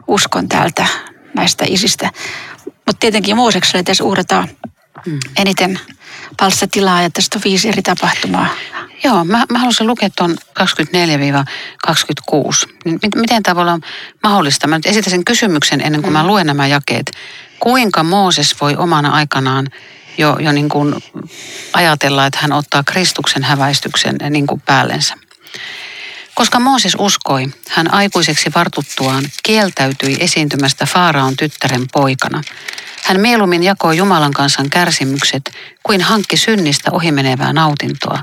uskon 0.07 0.49
täältä 0.49 0.87
näistä 1.35 1.65
isistä. 1.69 2.11
Mutta 2.67 3.01
tietenkin 3.01 3.37
Moosekselle 3.37 3.83
tässä 3.83 4.05
uhrataan 4.05 4.49
mm. 5.07 5.19
eniten 5.37 5.81
palstatilaa 6.37 7.03
ja 7.03 7.11
tästä 7.11 7.39
on 7.39 7.43
viisi 7.45 7.69
eri 7.69 7.83
tapahtumaa. 7.83 8.49
Joo, 9.05 9.25
mä, 9.25 9.45
mä 9.53 9.59
haluaisin 9.59 9.87
lukea 9.87 10.09
tuon 10.17 10.37
24-26. 10.61 12.35
Miten 13.17 13.43
tämä 13.43 13.55
voi 13.55 13.63
olla 13.63 13.79
mahdollista? 14.23 14.67
Mä 14.67 14.79
nyt 14.79 14.87
esitän 14.87 15.25
kysymyksen 15.25 15.81
ennen 15.81 16.03
kuin 16.03 16.13
mm. 16.13 16.19
mä 16.19 16.27
luen 16.27 16.47
nämä 16.47 16.67
jakeet. 16.67 17.11
Kuinka 17.61 18.03
Mooses 18.03 18.61
voi 18.61 18.77
omana 18.77 19.11
aikanaan 19.11 19.69
jo, 20.19 20.37
jo 20.41 20.53
niin 20.53 20.69
kuin 20.69 20.95
ajatella, 21.73 22.27
että 22.27 22.39
hän 22.43 22.53
ottaa 22.53 22.83
Kristuksen 22.83 23.43
häväistyksen 23.43 24.17
niin 24.31 24.47
kuin 24.47 24.61
päällensä? 24.61 25.15
Koska 26.35 26.61
Mooses 26.61 26.97
uskoi, 26.99 27.47
hän 27.69 27.95
aikuiseksi 27.95 28.51
vartuttuaan 28.55 29.25
kieltäytyi 29.43 30.17
esiintymästä 30.21 30.87
Faaraon 30.87 31.37
tyttären 31.37 31.87
poikana. 31.93 32.43
Hän 33.05 33.21
mieluummin 33.21 33.63
jakoi 33.63 33.97
Jumalan 33.97 34.33
kansan 34.33 34.71
kärsimykset 34.71 35.51
kuin 35.83 36.01
hankki 36.01 36.37
synnistä 36.37 36.91
ohimenevää 36.93 37.53
nautintoa. 37.53 38.21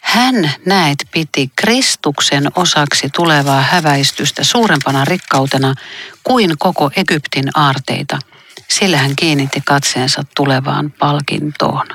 Hän 0.00 0.52
näet 0.66 0.98
piti 1.10 1.50
Kristuksen 1.56 2.48
osaksi 2.56 3.10
tulevaa 3.10 3.60
häväistystä 3.60 4.44
suurempana 4.44 5.04
rikkautena 5.04 5.74
kuin 6.24 6.54
koko 6.58 6.90
Egyptin 6.96 7.50
aarteita. 7.54 8.18
Sillä 8.68 8.98
hän 8.98 9.16
kiinnitti 9.16 9.60
katseensa 9.64 10.22
tulevaan 10.36 10.92
palkintoon. 10.98 11.86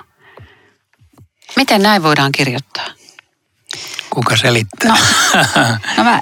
Miten 1.55 1.81
näin 1.81 2.03
voidaan 2.03 2.31
kirjoittaa? 2.31 2.85
Kuka 4.09 4.37
selittää? 4.37 4.91
No, 4.91 4.97
no 5.97 6.03
mä, 6.03 6.21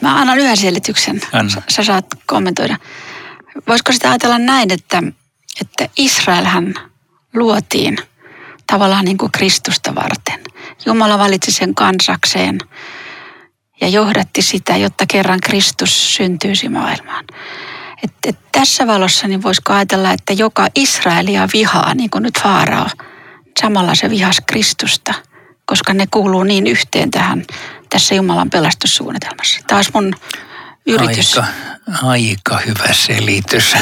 mä 0.00 0.20
annan 0.20 0.38
yhden 0.38 0.56
selityksen. 0.56 1.20
Anna. 1.32 1.62
Sä 1.68 1.84
saat 1.84 2.06
kommentoida. 2.26 2.76
Voisiko 3.68 3.92
sitä 3.92 4.10
ajatella 4.10 4.38
näin, 4.38 4.72
että, 4.72 5.02
että 5.60 5.88
Israelhän 5.96 6.74
luotiin 7.34 7.98
tavallaan 8.66 9.04
niin 9.04 9.18
kuin 9.18 9.32
Kristusta 9.32 9.94
varten. 9.94 10.40
Jumala 10.86 11.18
valitsi 11.18 11.52
sen 11.52 11.74
kansakseen 11.74 12.58
ja 13.80 13.88
johdatti 13.88 14.42
sitä, 14.42 14.76
jotta 14.76 15.04
kerran 15.08 15.40
Kristus 15.40 16.14
syntyisi 16.14 16.68
maailmaan. 16.68 17.24
Et, 18.04 18.12
et 18.26 18.38
tässä 18.52 18.86
valossa 18.86 19.28
niin 19.28 19.42
voisiko 19.42 19.72
ajatella, 19.72 20.12
että 20.12 20.32
joka 20.32 20.68
Israelia 20.74 21.48
vihaa, 21.52 21.94
niin 21.94 22.10
kuin 22.10 22.22
nyt 22.22 22.42
Faarao, 22.42 22.86
samalla 23.60 23.94
se 23.94 24.10
vihas 24.10 24.36
Kristusta– 24.46 25.14
koska 25.68 25.94
ne 25.94 26.06
kuuluu 26.10 26.42
niin 26.44 26.66
yhteen 26.66 27.10
tähän 27.10 27.44
tässä 27.90 28.14
Jumalan 28.14 28.50
pelastussuunnitelmassa. 28.50 29.60
Taas 29.66 29.90
mun 29.94 30.14
yritys. 30.86 31.38
Aika, 31.38 31.48
aika 32.02 32.58
hyvä 32.66 32.92
selitys, 32.92 33.74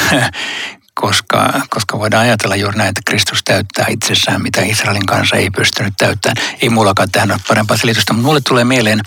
koska, 1.00 1.52
koska 1.70 1.98
voidaan 1.98 2.22
ajatella 2.22 2.57
juuri 2.57 2.79
näin, 2.79 2.88
että 2.88 3.00
Kristus 3.07 3.40
täyttää 3.44 3.87
itsessään, 3.88 4.42
mitä 4.42 4.62
Israelin 4.62 5.07
kanssa 5.07 5.37
ei 5.37 5.50
pystynyt 5.50 5.94
täyttämään. 5.96 6.46
Ei 6.62 6.68
mullakaan 6.68 7.11
tähän 7.11 7.31
ole 7.31 7.40
parempaa 7.48 7.76
selitystä, 7.76 8.12
mutta 8.12 8.26
mulle 8.26 8.40
tulee 8.40 8.64
mieleen 8.64 9.00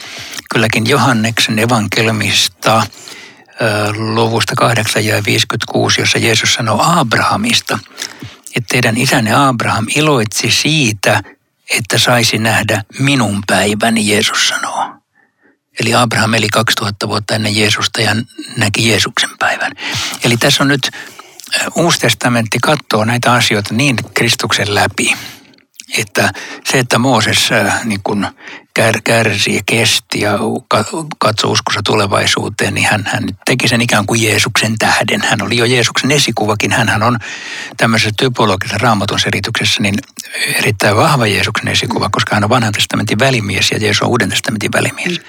kylläkin 0.54 0.90
Johanneksen 0.90 1.60
evankelmista 1.60 2.84
luvusta 3.98 4.56
8 4.56 5.06
ja 5.06 5.24
56, 5.26 6.02
jossa 6.02 6.18
Jeesus 6.18 6.54
sanoo 6.54 6.82
Abrahamista, 6.84 7.80
että 8.56 8.68
teidän 8.70 8.98
isänne 8.98 9.34
Abraham 9.34 9.86
iloitsi 9.96 10.52
siitä, 10.52 11.24
että 11.78 11.98
saisi 11.98 12.38
nähdä 12.38 12.84
minun 13.00 13.44
päiväni, 13.48 14.08
Jeesus 14.08 14.48
sanoo. 14.48 14.96
Eli 15.80 15.96
Abraham 15.96 16.34
eli 16.34 16.50
2000 16.50 17.08
vuotta 17.08 17.36
ennen 17.36 17.58
Jeesusta 17.58 18.02
ja 18.02 18.16
näki 18.58 18.90
Jeesuksen 18.90 19.30
päivän. 19.40 19.72
Eli 20.24 20.38
tässä 20.38 20.64
on 20.64 20.68
nyt 20.68 20.92
Uusi 21.76 22.00
testamentti 22.00 22.58
katsoo 22.62 23.06
näitä 23.06 23.34
asioita 23.34 23.74
niin 23.74 23.96
Kristuksen 24.14 24.76
läpi, 24.76 25.16
että 25.98 26.32
se, 26.66 26.80
että 26.80 27.00
Mooses 27.00 27.52
äh, 27.52 27.86
niin 27.86 28.00
kun 28.04 28.28
kär, 28.74 29.02
kärsi 29.04 29.56
ja 29.56 29.62
kesti 29.66 30.20
ja 30.20 30.40
katsoi 31.18 31.52
uskossa 31.52 31.82
tulevaisuuteen, 31.86 32.74
niin 32.74 32.88
hän, 32.88 33.04
hän 33.08 33.24
teki 33.46 33.68
sen 33.68 33.82
ikään 33.82 34.06
kuin 34.06 34.24
Jeesuksen 34.24 34.78
tähden. 34.80 35.22
Hän 35.22 35.42
oli 35.42 35.58
jo 35.58 35.66
Jeesuksen 35.66 36.12
esikuvakin. 36.12 36.72
Hän 36.72 37.04
on 37.04 37.20
tämmöisessä 37.78 38.12
typologisessa 38.18 38.78
raamatun 38.78 39.20
selityksessä 39.20 39.82
niin 39.82 39.96
erittäin 40.56 40.96
vahva 40.96 41.28
Jeesuksen 41.28 41.68
esikuva, 41.68 42.10
koska 42.10 42.36
hän 42.36 42.44
on 42.44 42.50
vanhan 42.50 42.74
testamentin 42.74 43.20
välimies 43.20 43.72
ja 43.72 43.78
Jeesus 43.78 44.02
on 44.02 44.10
uuden 44.10 44.30
testamentin 44.30 44.72
välimies. 44.72 45.22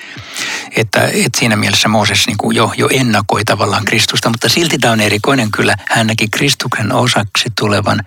Että, 0.77 1.07
että 1.07 1.39
siinä 1.39 1.57
mielessä 1.57 1.89
Mooses 1.89 2.27
niin 2.27 2.39
kuin 2.39 2.57
jo, 2.57 2.73
jo 2.77 2.89
ennakoi 2.93 3.45
tavallaan 3.45 3.85
Kristusta, 3.85 4.29
mutta 4.29 4.49
silti 4.49 4.79
tämä 4.79 4.93
on 4.93 5.01
erikoinen 5.01 5.51
kyllä. 5.51 5.77
Hän 5.85 6.07
näki 6.07 6.29
Kristuksen 6.29 6.93
osaksi 6.93 7.49
tulevan 7.59 8.01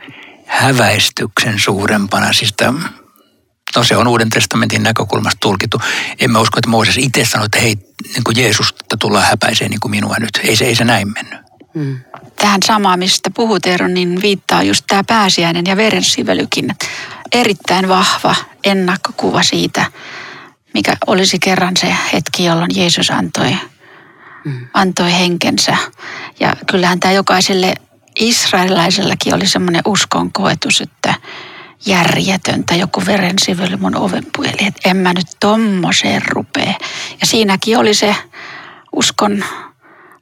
häväistyksen 0.53 1.59
suurempana. 1.59 2.33
Siis 2.33 2.53
tämä, 2.57 2.89
no 3.75 3.83
se 3.83 3.97
on 3.97 4.07
Uuden 4.07 4.29
testamentin 4.29 4.83
näkökulmasta 4.83 5.37
tulkittu. 5.39 5.81
En 6.19 6.31
mä 6.31 6.39
usko, 6.39 6.59
että 6.59 6.69
Mooses 6.69 6.97
itse 6.97 7.25
sanoi, 7.25 7.45
että 7.45 7.59
hei, 7.59 7.75
niin 8.13 8.23
kuin 8.23 8.37
Jeesusta 8.37 8.97
tullaan 8.99 9.25
häpäiseen 9.25 9.71
niin 9.71 9.79
kuin 9.79 9.91
minua 9.91 10.15
nyt. 10.19 10.39
Ei 10.43 10.55
se, 10.55 10.65
ei 10.65 10.75
se 10.75 10.83
näin 10.83 11.13
mennyt. 11.13 11.39
Hmm. 11.73 11.99
Tähän 12.35 12.59
samaan, 12.65 12.99
mistä 12.99 13.29
puhut 13.29 13.65
Eero, 13.65 13.87
niin 13.87 14.21
viittaa 14.21 14.63
just 14.63 14.85
tämä 14.87 15.03
pääsiäinen 15.07 15.65
ja 15.65 15.77
verensivelykin. 15.77 16.75
Erittäin 17.31 17.87
vahva 17.87 18.35
ennakkokuva 18.63 19.43
siitä, 19.43 19.85
mikä 20.73 20.97
olisi 21.07 21.39
kerran 21.39 21.77
se 21.77 21.95
hetki, 22.13 22.45
jolloin 22.45 22.71
Jeesus 22.75 23.11
antoi, 23.11 23.57
hmm. 24.43 24.67
antoi 24.73 25.11
henkensä. 25.11 25.77
Ja 26.39 26.55
kyllähän 26.71 26.99
tämä 26.99 27.11
jokaiselle 27.11 27.75
israelilaisellakin 28.19 29.35
oli 29.35 29.47
semmoinen 29.47 29.81
uskon 29.85 30.31
koetus, 30.31 30.81
että 30.81 31.13
järjetöntä 31.85 32.75
joku 32.75 33.03
verensively 33.05 33.77
mun 33.77 33.95
oven 33.95 34.25
puoli, 34.35 34.49
että 34.67 34.89
en 34.89 34.97
mä 34.97 35.13
nyt 35.13 35.27
tommoseen 35.39 36.21
rupee. 36.27 36.75
Ja 37.21 37.25
siinäkin 37.25 37.77
oli 37.77 37.93
se 37.93 38.15
uskon 38.91 39.45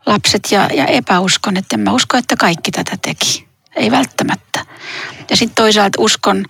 lapset 0.06 0.48
ja, 0.52 0.70
ja 0.74 0.86
epäuskon, 0.86 1.58
että 1.58 1.76
en 1.76 1.80
mä 1.80 1.92
usko, 1.92 2.18
että 2.18 2.36
kaikki 2.36 2.72
tätä 2.72 2.98
teki. 3.02 3.48
Ei 3.76 3.92
välttämättä. 3.92 4.66
Ja 5.30 5.38
sitten 5.38 5.56
toisaalta 5.56 6.02
uskon, 6.02 6.46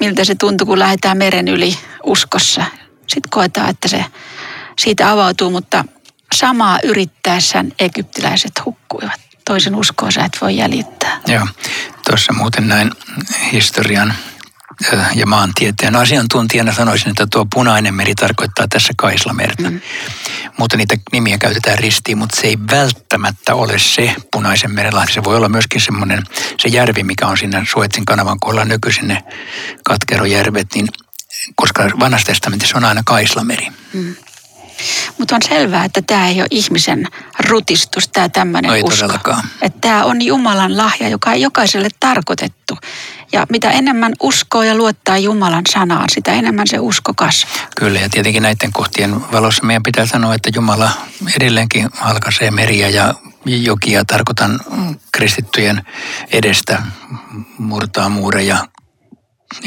miltä 0.00 0.24
se 0.24 0.34
tuntui, 0.34 0.66
kun 0.66 0.78
lähdetään 0.78 1.18
meren 1.18 1.48
yli 1.48 1.78
uskossa. 2.02 2.64
Sitten 3.06 3.30
koetaan, 3.30 3.70
että 3.70 3.88
se 3.88 4.04
siitä 4.78 5.10
avautuu, 5.10 5.50
mutta 5.50 5.84
samaa 6.34 6.78
yrittäessään 6.84 7.72
egyptiläiset 7.78 8.52
hukkuivat. 8.64 9.23
Toisen 9.44 9.74
uskoa 9.74 10.10
sä 10.10 10.24
et 10.24 10.38
voi 10.40 10.56
jäljittää. 10.56 11.20
Joo, 11.26 11.46
tuossa 12.06 12.32
muuten 12.32 12.68
näin 12.68 12.90
historian 13.52 14.14
ja 15.14 15.26
maantieteen 15.26 15.96
asiantuntijana 15.96 16.72
sanoisin, 16.72 17.10
että 17.10 17.26
tuo 17.26 17.46
punainen 17.54 17.94
meri 17.94 18.14
tarkoittaa 18.14 18.68
tässä 18.68 18.92
Kaislamerta. 18.96 19.70
Mm. 19.70 19.80
Mutta 20.58 20.76
niitä 20.76 20.96
nimiä 21.12 21.38
käytetään 21.38 21.78
ristiin, 21.78 22.18
mutta 22.18 22.36
se 22.40 22.46
ei 22.46 22.58
välttämättä 22.70 23.54
ole 23.54 23.78
se 23.78 24.14
punaisen 24.32 24.74
merenlahti. 24.74 25.12
Se 25.12 25.24
voi 25.24 25.36
olla 25.36 25.48
myöskin 25.48 25.80
semmoinen, 25.80 26.22
se 26.58 26.68
järvi, 26.68 27.02
mikä 27.02 27.26
on 27.26 27.38
siinä 27.38 27.66
Suetsin 27.72 28.04
kanavan 28.04 28.40
kohdalla 28.40 28.64
nykyisin 28.64 29.08
ne 29.08 29.24
katkerojärvet, 29.84 30.66
niin 30.74 30.88
koska 31.54 31.90
vanhassa 32.00 32.26
testamentissa 32.26 32.76
on 32.76 32.84
aina 32.84 33.02
Kaislameri. 33.04 33.68
Mm. 33.92 34.16
Mutta 35.24 35.36
on 35.36 35.42
selvää, 35.42 35.84
että 35.84 36.02
tämä 36.02 36.28
ei 36.28 36.40
ole 36.40 36.46
ihmisen 36.50 37.06
rutistus, 37.48 38.08
tämä 38.08 38.28
tämmöinen 38.28 38.70
no 38.70 38.76
usko. 38.82 39.36
Että 39.62 39.78
tämä 39.80 40.04
on 40.04 40.22
Jumalan 40.22 40.76
lahja, 40.76 41.08
joka 41.08 41.30
on 41.30 41.40
jokaiselle 41.40 41.88
tarkoitettu. 42.00 42.78
Ja 43.32 43.46
mitä 43.50 43.70
enemmän 43.70 44.12
uskoo 44.20 44.62
ja 44.62 44.74
luottaa 44.74 45.18
Jumalan 45.18 45.62
sanaan, 45.72 46.04
sitä 46.12 46.32
enemmän 46.32 46.66
se 46.66 46.78
usko 46.78 47.12
kasvaa. 47.16 47.66
Kyllä, 47.76 48.00
ja 48.00 48.08
tietenkin 48.08 48.42
näiden 48.42 48.72
kohtien 48.72 49.32
valossa 49.32 49.64
meidän 49.64 49.82
pitää 49.82 50.06
sanoa, 50.06 50.34
että 50.34 50.50
Jumala 50.54 50.90
edelleenkin 51.36 51.88
halkaisee 51.92 52.50
meriä 52.50 52.88
ja 52.88 53.14
jokia, 53.44 54.04
tarkoitan 54.04 54.60
kristittyjen 55.12 55.82
edestä, 56.32 56.82
murtaa 57.58 58.08
muureja, 58.08 58.68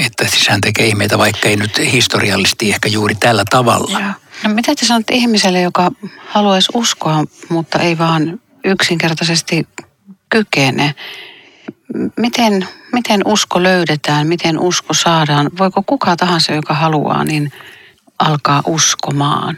että 0.06 0.28
siis 0.28 0.48
hän 0.48 0.62
tekee 0.62 0.86
ihmeitä, 0.86 1.18
vaikka 1.18 1.50
ei 1.50 1.56
nyt 1.56 1.78
historiallisesti 1.78 2.70
ehkä 2.70 2.90
juuri 2.90 3.16
tällä 3.16 3.44
tavalla. 3.50 4.00
Joo. 4.00 4.12
No 4.44 4.50
mitä 4.50 4.76
te 4.76 4.86
sanotte 4.86 5.14
ihmiselle, 5.14 5.62
joka 5.62 5.92
haluaisi 6.28 6.70
uskoa, 6.74 7.24
mutta 7.50 7.80
ei 7.80 7.98
vaan 7.98 8.42
yksinkertaisesti 8.66 9.68
kykene? 10.30 10.96
Miten, 12.18 12.68
miten 12.94 13.22
usko 13.26 13.64
löydetään, 13.64 14.28
miten 14.28 14.60
usko 14.60 14.94
saadaan? 14.94 15.50
Voiko 15.58 15.84
kuka 15.86 16.16
tahansa, 16.16 16.54
joka 16.54 16.74
haluaa, 16.74 17.24
niin 17.24 17.52
alkaa 18.20 18.62
uskomaan? 18.66 19.58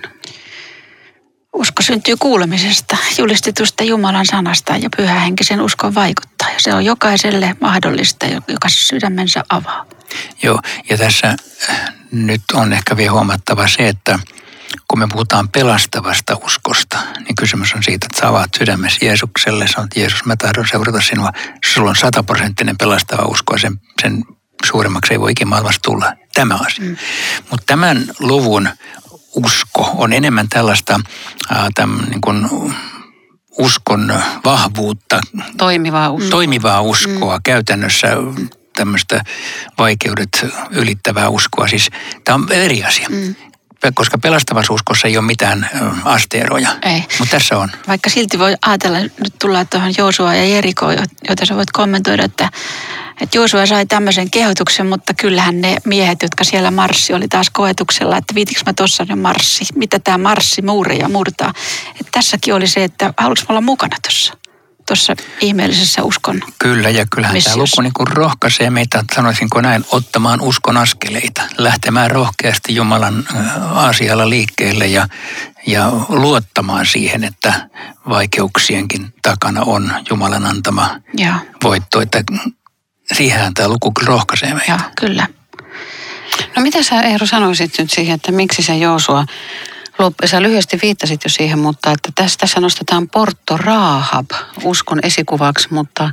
Usko 1.54 1.84
syntyy 1.84 2.16
kuulemisesta, 2.20 2.98
julistetusta 3.18 3.84
Jumalan 3.84 4.26
sanasta 4.26 4.78
ja 4.78 4.90
pyhähenkisen 4.98 5.62
uskon 5.62 5.96
vaikuttaa. 5.96 6.50
Ja 6.50 6.60
se 6.60 6.74
on 6.74 6.86
jokaiselle 6.86 7.56
mahdollista, 7.62 8.26
joka 8.26 8.70
sydämensä 8.70 9.44
avaa. 9.50 9.86
Joo, 10.44 10.60
ja 10.90 10.98
tässä 10.98 11.36
nyt 12.12 12.42
on 12.54 12.74
ehkä 12.74 12.98
vielä 12.98 13.12
huomattava 13.12 13.68
se, 13.68 13.88
että 13.88 14.20
kun 14.88 15.00
me 15.00 15.08
puhutaan 15.12 15.50
pelastavasta 15.50 16.38
uskosta, 16.46 16.98
niin 17.18 17.36
kysymys 17.36 17.74
on 17.74 17.84
siitä, 17.84 18.06
että 18.06 18.20
sä 18.22 18.28
avaat 18.28 18.50
sydämesi 18.58 19.06
Jeesukselle, 19.06 19.68
sanot, 19.68 19.86
että 19.86 20.00
Jeesus, 20.00 20.26
mä 20.26 20.36
tahdon 20.36 20.68
seurata 20.68 21.02
sinua. 21.02 21.32
Sulla 21.74 21.90
on 21.90 21.96
sataprosenttinen 21.96 22.78
pelastava 22.78 23.26
usko 23.26 23.54
ja 23.54 23.60
sen, 23.60 23.82
sen 24.02 24.26
suuremmaksi 24.66 25.14
ei 25.14 25.20
voi 25.20 25.32
ikinä 25.32 25.50
maailmassa 25.50 25.82
tulla. 25.82 26.14
Tämä 26.34 26.56
asia. 26.56 26.86
Mm. 26.86 26.98
Mutta 27.52 27.64
tämän 27.66 28.06
luvun 28.20 28.70
usko 29.36 29.92
on 29.96 30.14
enemmän 30.14 30.50
tällaista 30.50 31.00
äh, 31.52 31.68
tämän, 31.76 32.06
niin 32.10 32.22
kuin, 32.22 32.50
uskon 33.60 34.14
vahvuutta. 34.46 35.22
Toimivaa 35.58 36.10
uskoa. 36.10 36.30
Toimivaa 36.30 36.82
uskoa 36.82 37.38
mm. 37.38 37.44
käytännössä 37.44 38.08
tämmöistä 38.80 39.24
vaikeudet 39.78 40.46
ylittävää 40.72 41.30
uskoa. 41.30 41.68
Siis 41.68 41.90
tämä 42.24 42.36
on 42.36 42.52
eri 42.52 42.84
asia. 42.84 43.08
Mm 43.10 43.36
koska 43.94 44.18
pelastavassa 44.18 44.74
uskossa 44.74 45.08
ei 45.08 45.18
ole 45.18 45.26
mitään 45.26 45.70
asteeroja. 46.06 46.70
Ei. 46.82 47.04
Mutta 47.20 47.32
tässä 47.32 47.58
on. 47.58 47.72
Vaikka 47.88 48.10
silti 48.10 48.40
voi 48.40 48.56
ajatella, 48.62 49.00
nyt 49.00 49.34
tullaan 49.42 49.68
tuohon 49.68 49.94
Joosua 49.98 50.36
ja 50.36 50.46
Jerikoon, 50.46 50.96
joita 51.28 51.46
sä 51.46 51.56
voit 51.56 51.72
kommentoida, 51.72 52.26
että, 52.26 52.50
että 53.22 53.38
Joosua 53.38 53.66
sai 53.66 53.86
tämmöisen 53.86 54.32
kehotuksen, 54.32 54.88
mutta 54.88 55.14
kyllähän 55.14 55.62
ne 55.62 55.78
miehet, 55.86 56.22
jotka 56.22 56.44
siellä 56.44 56.72
marssi, 56.72 57.14
oli 57.14 57.28
taas 57.28 57.50
koetuksella, 57.50 58.18
että 58.18 58.36
viitikö 58.36 58.62
mä 58.66 58.74
tuossa 58.74 59.06
ne 59.06 59.16
marssi, 59.16 59.66
mitä 59.76 60.00
tämä 60.00 60.18
marssi 60.18 60.62
muureja 60.62 61.10
murtaa. 61.10 61.54
Että 61.90 62.12
tässäkin 62.12 62.54
oli 62.54 62.68
se, 62.68 62.84
että 62.84 63.14
haluatko 63.18 63.46
olla 63.50 63.62
mukana 63.62 63.96
tuossa 64.02 64.39
tuossa 64.90 65.16
ihmeellisessä 65.42 66.04
uskon 66.04 66.42
Kyllä, 66.60 66.90
ja 66.90 67.06
kyllähän 67.06 67.36
missiossa. 67.36 67.56
tämä 67.56 67.64
luku 67.64 67.82
niin 67.82 67.94
kuin 67.94 68.08
rohkaisee 68.08 68.70
meitä, 68.70 69.04
sanoisinko 69.16 69.62
näin, 69.62 69.86
ottamaan 69.92 70.42
uskon 70.42 70.78
askeleita, 70.78 71.42
lähtemään 71.58 72.12
rohkeasti 72.12 72.76
Jumalan 72.76 73.28
asialla 73.74 74.30
liikkeelle 74.30 74.88
ja, 74.88 75.08
ja 75.68 75.92
luottamaan 76.10 76.86
siihen, 76.86 77.24
että 77.24 77.70
vaikeuksienkin 78.10 79.14
takana 79.22 79.62
on 79.62 79.94
Jumalan 80.10 80.46
antama 80.46 81.00
ja. 81.18 81.40
voitto, 81.64 82.02
että 82.02 82.24
siihen 83.14 83.54
tämä 83.54 83.70
luku 83.70 83.94
rohkaisee 84.06 84.54
meitä. 84.54 84.72
Ja, 84.72 84.80
kyllä. 85.00 85.28
No 86.56 86.62
mitä 86.62 86.84
sä 86.84 87.02
Eero 87.02 87.26
sanoisit 87.26 87.78
nyt 87.78 87.92
siihen, 87.92 88.16
että 88.16 88.32
miksi 88.32 88.62
se 88.62 88.76
Joosua 88.76 89.26
Sä 90.26 90.42
lyhyesti 90.42 90.80
viittasit 90.82 91.24
jo 91.24 91.30
siihen, 91.30 91.60
mutta 91.60 91.92
että 91.92 92.10
tässä, 92.16 92.38
tässä 92.40 92.60
nostetaan 92.60 93.10
Porto 93.10 93.58
Rahab 93.58 94.30
uskon 94.64 95.00
esikuvaksi, 95.04 95.68
mutta 95.72 96.12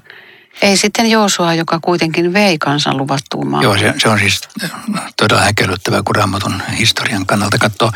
ei 0.62 0.76
sitten 0.76 1.10
Joosua, 1.10 1.54
joka 1.54 1.80
kuitenkin 1.80 2.32
vei 2.32 2.58
kansan 2.58 2.96
luvattuun 2.96 3.48
maahan. 3.48 3.64
Joo, 3.64 3.78
se, 3.78 3.94
se 3.98 4.08
on 4.08 4.18
siis 4.18 4.40
todella 5.16 5.42
häkellyttävää, 5.42 6.02
kun 6.02 6.16
raamatun 6.16 6.62
historian 6.78 7.26
kannalta 7.26 7.58
katsoo. 7.58 7.92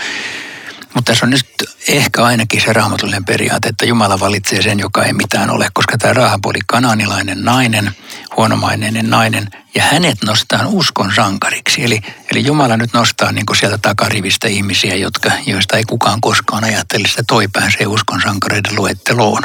Mutta 0.95 1.13
tässä 1.13 1.27
on 1.27 1.31
nyt 1.31 1.47
ehkä 1.89 2.25
ainakin 2.25 2.61
se 2.61 2.73
raamatullinen 2.73 3.25
periaate, 3.25 3.69
että 3.69 3.87
Jumala 3.87 4.21
valitsee 4.21 4.63
sen, 4.63 4.79
joka 4.79 5.05
ei 5.05 5.13
mitään 5.13 5.51
ole, 5.51 5.69
koska 5.73 5.99
tämä 5.99 6.15
Rahab 6.15 6.47
oli 6.47 6.59
kananilainen 6.67 7.45
nainen, 7.45 7.91
huonomaineinen 8.37 9.11
nainen, 9.11 9.49
ja 9.75 9.83
hänet 9.83 10.19
nostetaan 10.25 10.67
uskon 10.67 11.13
sankariksi. 11.15 11.85
Eli, 11.85 12.01
eli 12.33 12.47
Jumala 12.47 12.77
nyt 12.77 12.93
nostaa 12.93 13.33
niin 13.33 13.45
sieltä 13.61 13.79
takarivistä 13.79 14.49
ihmisiä, 14.49 14.95
jotka, 14.95 15.31
joista 15.47 15.77
ei 15.77 15.85
kukaan 15.85 16.21
koskaan 16.21 16.65
ajattele, 16.65 17.09
että 17.09 17.23
toi 17.27 17.49
pääsee 17.53 17.87
uskon 17.87 18.21
sankareiden 18.21 18.77
luetteloon. 18.77 19.43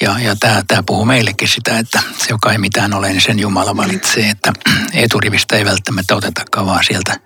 Ja, 0.00 0.18
ja 0.18 0.36
tämä, 0.36 0.62
tämä 0.68 0.82
puhuu 0.82 1.04
meillekin 1.04 1.48
sitä, 1.48 1.78
että 1.78 2.02
se, 2.18 2.26
joka 2.30 2.52
ei 2.52 2.58
mitään 2.58 2.94
ole, 2.94 3.08
niin 3.08 3.20
sen 3.20 3.38
Jumala 3.38 3.76
valitsee, 3.76 4.30
että 4.30 4.52
eturivistä 4.92 5.56
ei 5.56 5.64
välttämättä 5.64 6.16
otetakaan 6.16 6.66
vaan 6.66 6.84
sieltä 6.84 7.20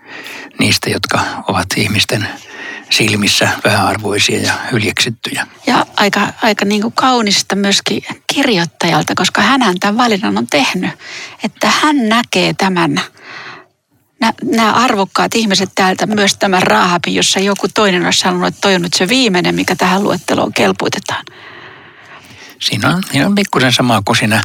niistä, 0.59 0.91
jotka 0.91 1.21
ovat 1.49 1.67
ihmisten 1.77 2.29
silmissä 2.91 3.49
vähäarvoisia 3.65 4.41
ja 4.41 4.53
hyljeksittyjä. 4.73 5.47
Ja 5.67 5.87
aika, 5.97 6.33
aika 6.43 6.65
niin 6.65 6.83
kuin 6.83 6.95
kaunista 6.95 7.57
myöskin 7.57 8.03
kirjoittajalta, 8.27 9.15
koska 9.15 9.43
hän 9.43 9.61
tämän 9.81 9.97
valinnan 9.97 10.39
on 10.39 10.47
tehnyt, 10.47 10.91
että 11.45 11.71
hän 11.83 12.09
näkee 12.09 12.55
tämän 12.55 13.01
nämä 14.45 14.73
arvokkaat 14.73 15.35
ihmiset 15.35 15.71
täältä, 15.75 16.07
myös 16.07 16.35
tämän 16.39 16.63
Rahabin, 16.63 17.15
jossa 17.15 17.41
joku 17.41 17.69
toinen 17.75 18.05
olisi 18.05 18.21
sanonut, 18.21 18.49
että 18.49 18.61
toi 18.61 18.75
on 18.75 18.83
nyt 18.83 18.95
se 18.95 19.09
viimeinen, 19.09 19.55
mikä 19.55 19.77
tähän 19.77 20.03
luetteloon 20.03 20.53
kelpuutetaan. 20.53 21.25
Siinä 22.59 22.89
on, 22.89 23.03
siinä 23.11 23.27
on 23.27 23.35
pikkusen 23.35 23.73
sama 23.73 24.03
kuin 24.05 24.17
siinä 24.17 24.43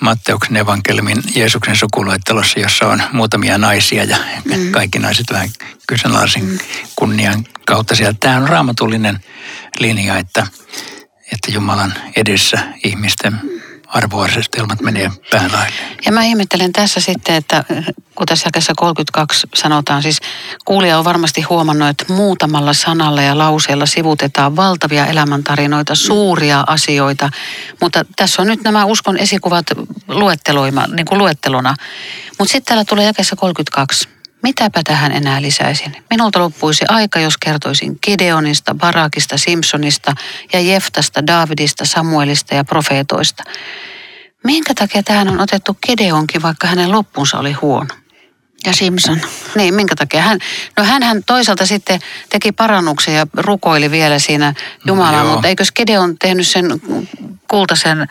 Matteuksen 0.00 0.56
evankeliumin 0.56 1.22
Jeesuksen 1.34 1.76
sukuluettelossa, 1.76 2.60
jossa 2.60 2.86
on 2.86 3.02
muutamia 3.12 3.58
naisia 3.58 4.04
ja 4.04 4.16
mm. 4.44 4.70
kaikki 4.70 4.98
naiset 4.98 5.26
vähän 5.32 5.48
kyseenalaisen 5.88 6.44
mm. 6.44 6.58
kunnian 6.96 7.44
kautta 7.66 7.94
sieltä. 7.94 8.16
Tämä 8.20 8.36
on 8.36 8.48
raamatullinen 8.48 9.20
linja, 9.78 10.18
että, 10.18 10.46
että 11.32 11.50
Jumalan 11.50 11.94
edessä 12.16 12.58
ihmisten 12.84 13.40
arvoasetelmat 13.92 14.80
menee 14.80 15.10
päälaille. 15.30 15.80
Ja 16.06 16.12
mä 16.12 16.22
ihmettelen 16.22 16.72
tässä 16.72 17.00
sitten, 17.00 17.34
että 17.34 17.64
kun 18.14 18.26
tässä 18.26 18.46
jakessa 18.46 18.72
32 18.76 19.46
sanotaan, 19.54 20.02
siis 20.02 20.18
kuulija 20.64 20.98
on 20.98 21.04
varmasti 21.04 21.42
huomannut, 21.42 21.88
että 21.88 22.04
muutamalla 22.08 22.72
sanalla 22.72 23.22
ja 23.22 23.38
lauseella 23.38 23.86
sivutetaan 23.86 24.56
valtavia 24.56 25.06
elämäntarinoita, 25.06 25.94
suuria 25.94 26.64
asioita, 26.66 27.30
mutta 27.80 28.04
tässä 28.16 28.42
on 28.42 28.48
nyt 28.48 28.62
nämä 28.64 28.84
uskon 28.84 29.18
esikuvat 29.18 29.66
luetteloima, 30.08 30.86
niin 30.86 31.06
kuin 31.06 31.18
luettelona. 31.18 31.74
Mutta 32.38 32.52
sitten 32.52 32.68
täällä 32.68 32.84
tulee 32.84 33.06
jakessa 33.06 33.36
32. 33.36 34.08
Mitäpä 34.42 34.80
tähän 34.84 35.12
enää 35.12 35.42
lisäisin? 35.42 35.96
Minulta 36.10 36.38
loppuisi 36.38 36.84
aika, 36.88 37.20
jos 37.20 37.38
kertoisin 37.38 37.98
Gideonista, 38.02 38.74
Barakista, 38.74 39.38
Simpsonista 39.38 40.14
ja 40.52 40.60
Jeftasta, 40.60 41.26
Davidista, 41.26 41.84
Samuelista 41.84 42.54
ja 42.54 42.64
profeetoista. 42.64 43.44
Minkä 44.44 44.74
takia 44.74 45.02
tähän 45.02 45.28
on 45.28 45.40
otettu 45.40 45.76
Gideonkin, 45.86 46.42
vaikka 46.42 46.66
hänen 46.66 46.92
loppunsa 46.92 47.38
oli 47.38 47.52
huono? 47.52 47.94
Ja 48.66 48.72
Simpson. 48.72 49.20
Niin, 49.54 49.74
minkä 49.74 49.96
takia? 49.96 50.22
Hän, 50.22 50.38
no 50.76 50.84
hän 50.84 51.22
toisaalta 51.26 51.66
sitten 51.66 52.00
teki 52.28 52.52
parannuksia 52.52 53.14
ja 53.14 53.26
rukoili 53.36 53.90
vielä 53.90 54.18
siinä 54.18 54.54
Jumalaa, 54.86 55.22
no, 55.22 55.30
mutta 55.30 55.48
eikö 55.48 55.64
Gideon 55.76 56.18
tehnyt 56.18 56.46
sen 56.46 56.66
kultaisen... 57.50 58.08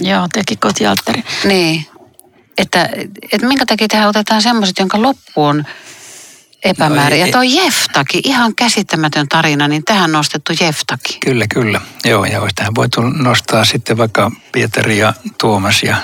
Joo, 0.00 0.26
teki 0.32 0.56
kotialttari. 0.56 1.24
Niin, 1.44 1.86
että, 2.58 2.88
että 3.32 3.46
minkä 3.46 3.66
takia 3.66 3.88
tähän 3.88 4.08
otetaan 4.08 4.42
semmoiset, 4.42 4.78
jonka 4.78 5.02
loppu 5.02 5.44
on 5.44 5.64
epämäärä. 6.64 7.16
Ja 7.16 7.32
toi 7.32 7.54
Jeftaki, 7.54 8.20
ihan 8.24 8.54
käsittämätön 8.54 9.28
tarina, 9.28 9.68
niin 9.68 9.84
tähän 9.84 10.12
nostettu 10.12 10.52
Jeftaki. 10.60 11.18
Kyllä, 11.24 11.46
kyllä. 11.46 11.80
Joo, 12.04 12.24
ja 12.24 12.40
olisi 12.40 12.54
tähän 12.54 12.74
voitu 12.74 13.00
nostaa 13.00 13.64
sitten 13.64 13.96
vaikka 13.96 14.30
Pietari 14.52 14.98
ja 14.98 15.12
Tuomas 15.40 15.82
ja 15.82 15.96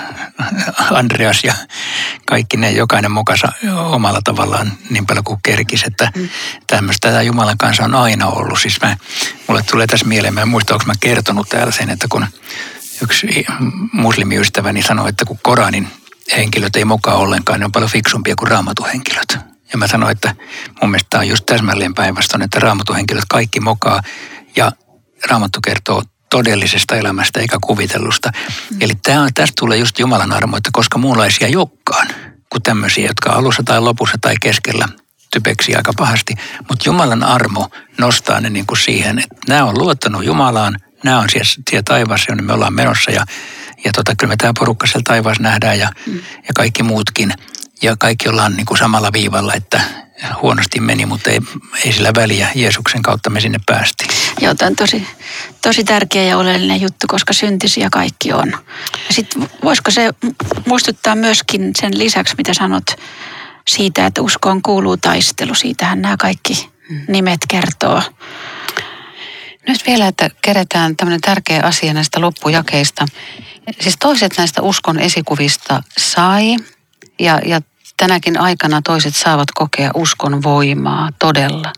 Andreas 0.91 1.43
ja 1.43 1.53
kaikki 2.25 2.57
ne, 2.57 2.71
jokainen 2.71 3.11
mukassa 3.11 3.51
omalla 3.91 4.21
tavallaan 4.23 4.73
niin 4.89 5.05
paljon 5.05 5.23
kuin 5.23 5.39
kerkis, 5.43 5.83
että 5.83 6.11
mm. 6.15 6.29
tämmöistä 6.67 7.09
tämä 7.09 7.21
Jumalan 7.21 7.57
kanssa 7.57 7.83
on 7.83 7.95
aina 7.95 8.27
ollut. 8.27 8.59
Siis 8.59 8.81
mä, 8.81 8.97
mulle 9.47 9.63
tulee 9.71 9.87
tässä 9.87 10.05
mieleen, 10.05 10.33
mä 10.33 10.41
en 10.41 10.47
muista, 10.47 10.73
onko 10.73 10.85
mä 10.85 10.93
kertonut 10.99 11.49
täällä 11.49 11.71
sen, 11.71 11.89
että 11.89 12.07
kun 12.09 12.25
yksi 13.03 13.45
muslimiystäväni 13.91 14.81
sanoi, 14.81 15.09
että 15.09 15.25
kun 15.25 15.39
Koranin 15.43 15.87
henkilöt 16.37 16.75
ei 16.75 16.85
mokaa 16.85 17.15
ollenkaan, 17.15 17.59
ne 17.59 17.65
on 17.65 17.71
paljon 17.71 17.91
fiksumpia 17.91 18.35
kuin 18.35 18.51
raamatuhenkilöt. 18.51 19.37
Ja 19.71 19.77
mä 19.77 19.87
sanoin, 19.87 20.11
että 20.11 20.35
mun 20.81 20.91
mielestä 20.91 21.07
tämä 21.09 21.21
on 21.21 21.27
just 21.27 21.45
täsmälleen 21.45 21.93
päinvastoin, 21.93 22.41
että 22.41 22.59
raamatuhenkilöt 22.59 23.25
kaikki 23.29 23.59
mokaa 23.59 24.01
ja 24.55 24.71
raamattu 25.29 25.61
kertoo 25.61 26.03
todellisesta 26.29 26.95
elämästä 26.95 27.39
eikä 27.39 27.57
kuvitellusta. 27.61 28.31
Mm. 28.71 28.77
Eli 28.81 28.93
tämä, 29.03 29.27
tästä 29.33 29.53
tulee 29.59 29.77
just 29.77 29.99
Jumalan 29.99 30.31
armo, 30.31 30.57
että 30.57 30.69
koska 30.73 30.97
muunlaisia 30.97 31.47
ei 31.47 31.55
olekaan 31.55 32.07
kuin 32.49 32.63
tämmöisiä, 32.63 33.07
jotka 33.07 33.31
alussa 33.31 33.63
tai 33.63 33.81
lopussa 33.81 34.17
tai 34.21 34.35
keskellä 34.41 34.87
typeksi 35.33 35.75
aika 35.75 35.91
pahasti. 35.97 36.35
Mutta 36.69 36.83
Jumalan 36.85 37.23
armo 37.23 37.69
nostaa 37.97 38.41
ne 38.41 38.49
niin 38.49 38.65
kuin 38.65 38.77
siihen, 38.77 39.19
että 39.19 39.35
nämä 39.47 39.65
on 39.65 39.77
luottanut 39.77 40.25
Jumalaan, 40.25 40.79
nämä 41.03 41.19
on 41.19 41.29
siellä, 41.29 41.49
siellä 41.69 41.83
taivaassa, 41.85 42.31
jonne 42.31 42.43
me 42.43 42.53
ollaan 42.53 42.73
menossa 42.73 43.11
ja, 43.11 43.25
ja 43.85 43.91
tota, 43.91 44.15
kyllä 44.15 44.31
me 44.31 44.37
tämä 44.37 44.53
porukka 44.59 44.87
siellä 44.87 45.03
taivaassa 45.07 45.43
nähdään 45.43 45.79
ja, 45.79 45.89
mm. 46.05 46.19
ja 46.47 46.53
kaikki 46.55 46.83
muutkin. 46.83 47.33
Ja 47.81 47.95
kaikki 47.97 48.29
ollaan 48.29 48.55
niin 48.55 48.65
kuin 48.65 48.77
samalla 48.77 49.13
viivalla, 49.13 49.53
että 49.53 49.81
huonosti 50.41 50.79
meni, 50.79 51.05
mutta 51.05 51.29
ei, 51.29 51.39
ei 51.85 51.93
sillä 51.93 52.11
väliä. 52.15 52.47
Jeesuksen 52.55 53.01
kautta 53.01 53.29
me 53.29 53.41
sinne 53.41 53.59
päästiin. 53.65 54.09
Joo, 54.41 54.55
tämä 54.55 54.67
on 54.67 54.75
tosi, 54.75 55.07
tosi 55.61 55.83
tärkeä 55.83 56.23
ja 56.23 56.37
oleellinen 56.37 56.81
juttu, 56.81 57.07
koska 57.07 57.33
syntisiä 57.33 57.89
kaikki 57.91 58.33
on. 58.33 58.51
Ja 59.07 59.13
sitten 59.13 59.49
voisiko 59.63 59.91
se 59.91 60.09
muistuttaa 60.65 61.15
myöskin 61.15 61.71
sen 61.81 61.99
lisäksi, 61.99 62.35
mitä 62.37 62.53
sanot 62.53 62.85
siitä, 63.67 64.05
että 64.05 64.21
uskoon 64.21 64.61
kuuluu 64.61 64.97
taistelu. 64.97 65.55
Siitähän 65.55 66.01
nämä 66.01 66.17
kaikki 66.17 66.69
nimet 67.07 67.39
kertoo. 67.47 68.03
Nyt 69.69 69.87
vielä, 69.87 70.07
että 70.07 70.29
keretään 70.41 70.97
tämmöinen 70.97 71.21
tärkeä 71.21 71.61
asia 71.63 71.93
näistä 71.93 72.21
loppujakeista. 72.21 73.05
Siis 73.79 73.97
toiset 73.99 74.33
näistä 74.37 74.61
uskon 74.61 74.99
esikuvista 74.99 75.83
sai 75.97 76.55
ja, 77.19 77.39
ja 77.45 77.61
tänäkin 77.97 78.39
aikana 78.39 78.81
toiset 78.81 79.15
saavat 79.15 79.51
kokea 79.51 79.91
uskon 79.93 80.43
voimaa 80.43 81.09
todella. 81.19 81.73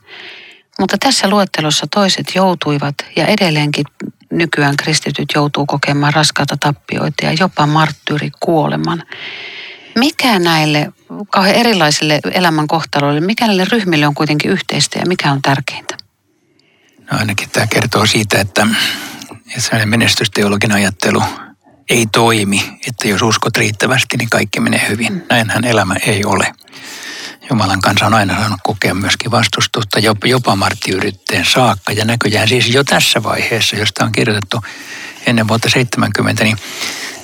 Mutta 0.80 0.98
tässä 0.98 1.30
luettelossa 1.30 1.88
toiset 1.88 2.26
joutuivat 2.36 2.96
ja 3.16 3.26
edelleenkin 3.26 3.86
nykyään 4.32 4.78
kristityt 4.78 5.30
joutuu 5.36 5.66
kokemaan 5.66 6.14
raskaita 6.14 6.58
tappioita 6.58 7.26
ja 7.26 7.34
jopa 7.40 7.66
marttyyrikuoleman. 7.66 9.04
Mikä 9.96 10.40
näille 10.40 10.92
kauhean 11.30 11.56
erilaisille 11.56 12.20
elämänkohtaloille, 12.32 13.22
mikä 13.22 13.48
näille 13.48 13.66
ryhmille 13.72 14.08
on 14.08 14.16
kuitenkin 14.16 14.52
yhteistä 14.52 15.00
ja 15.00 15.06
mikä 15.08 15.32
on 15.32 15.42
tärkeintä? 15.42 16.11
Ainakin 17.12 17.50
tämä 17.50 17.68
kertoo 17.68 18.06
siitä, 18.06 18.40
että, 18.40 18.68
että 19.58 19.86
menestysteologin 19.86 20.72
ajattelu 20.72 21.24
ei 21.90 22.06
toimi, 22.12 22.80
että 22.88 23.08
jos 23.08 23.22
uskot 23.22 23.58
riittävästi, 23.58 24.18
niin 24.18 24.30
kaikki 24.30 24.60
menee 24.60 24.90
hyvin. 24.90 25.24
Näinhän 25.30 25.66
elämä 25.66 25.96
ei 26.08 26.26
ole. 26.26 26.54
Jumalan 27.50 27.82
kanssa 27.82 28.06
on 28.06 28.14
aina 28.14 28.36
saanut 28.36 28.60
kokea 28.64 28.94
myöskin 28.94 29.32
vastustusta, 29.32 30.00
jopa, 30.00 30.28
jopa 30.28 30.56
marttiyritteen 30.56 31.46
saakka. 31.46 31.92
Ja 31.92 32.06
näköjään 32.06 32.48
siis 32.48 32.70
jo 32.70 32.84
tässä 32.84 33.24
vaiheessa, 33.24 33.76
josta 33.76 34.06
on 34.06 34.12
kirjoitettu 34.12 34.62
ennen 35.26 35.48
vuotta 35.48 35.70
70, 35.70 36.44
niin 36.44 36.58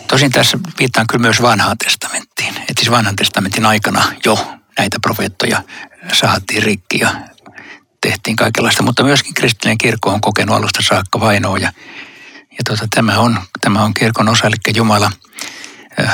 tosin 0.07 0.31
tässä 0.31 0.59
viittaan 0.79 1.07
kyllä 1.07 1.21
myös 1.21 1.41
vanhaan 1.41 1.77
testamenttiin. 1.77 2.57
Että 2.57 2.73
siis 2.77 2.91
vanhan 2.91 3.15
testamentin 3.15 3.65
aikana 3.65 4.03
jo 4.25 4.59
näitä 4.77 4.97
profeettoja 5.01 5.63
saatiin 6.13 6.63
rikki 6.63 6.99
ja 6.99 7.11
tehtiin 8.01 8.35
kaikenlaista, 8.35 8.83
mutta 8.83 9.03
myöskin 9.03 9.33
kristillinen 9.33 9.77
kirkko 9.77 10.09
on 10.09 10.21
kokenut 10.21 10.55
alusta 10.55 10.83
saakka 10.83 11.19
vainoa 11.19 11.57
ja, 11.57 11.71
ja 12.51 12.57
tuota, 12.67 12.87
tämä, 12.95 13.19
on, 13.19 13.39
tämä 13.61 13.83
on 13.83 13.93
kirkon 13.93 14.29
osa, 14.29 14.47
eli 14.47 14.55
Jumala 14.75 15.11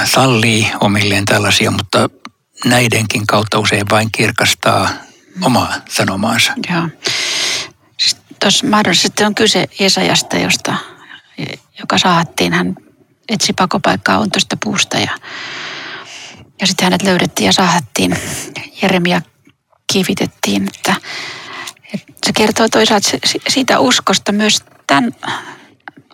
sallii 0.05 0.71
omilleen 0.79 1.25
tällaisia, 1.25 1.71
mutta 1.71 2.09
näidenkin 2.65 3.27
kautta 3.27 3.59
usein 3.59 3.89
vain 3.89 4.11
kirkastaa 4.11 4.89
omaa 5.41 5.73
sanomaansa. 5.89 6.53
Joo. 6.69 6.89
Siis 7.99 8.17
tuossa 8.39 8.67
mahdollisesti 8.67 9.23
on 9.23 9.35
kyse 9.35 9.67
Esajasta, 9.79 10.37
josta, 10.37 10.75
joka 11.79 11.97
saattiin. 11.97 12.53
Hän 12.53 12.75
etsi 13.29 13.53
pakopaikkaa 13.53 14.17
on 14.17 14.31
tuosta 14.31 14.57
puusta 14.63 14.97
ja, 14.97 15.17
ja 16.61 16.67
sitten 16.67 16.85
hänet 16.85 17.03
löydettiin 17.03 17.45
ja 17.45 17.51
saahattiin. 17.51 18.17
Jeremia 18.81 19.21
kivitettiin, 19.93 20.67
että 20.67 20.95
se 22.25 22.33
kertoo 22.35 22.69
toisaalta 22.69 23.09
siitä 23.47 23.79
uskosta 23.79 24.31
myös 24.31 24.63
tämän, 24.87 25.11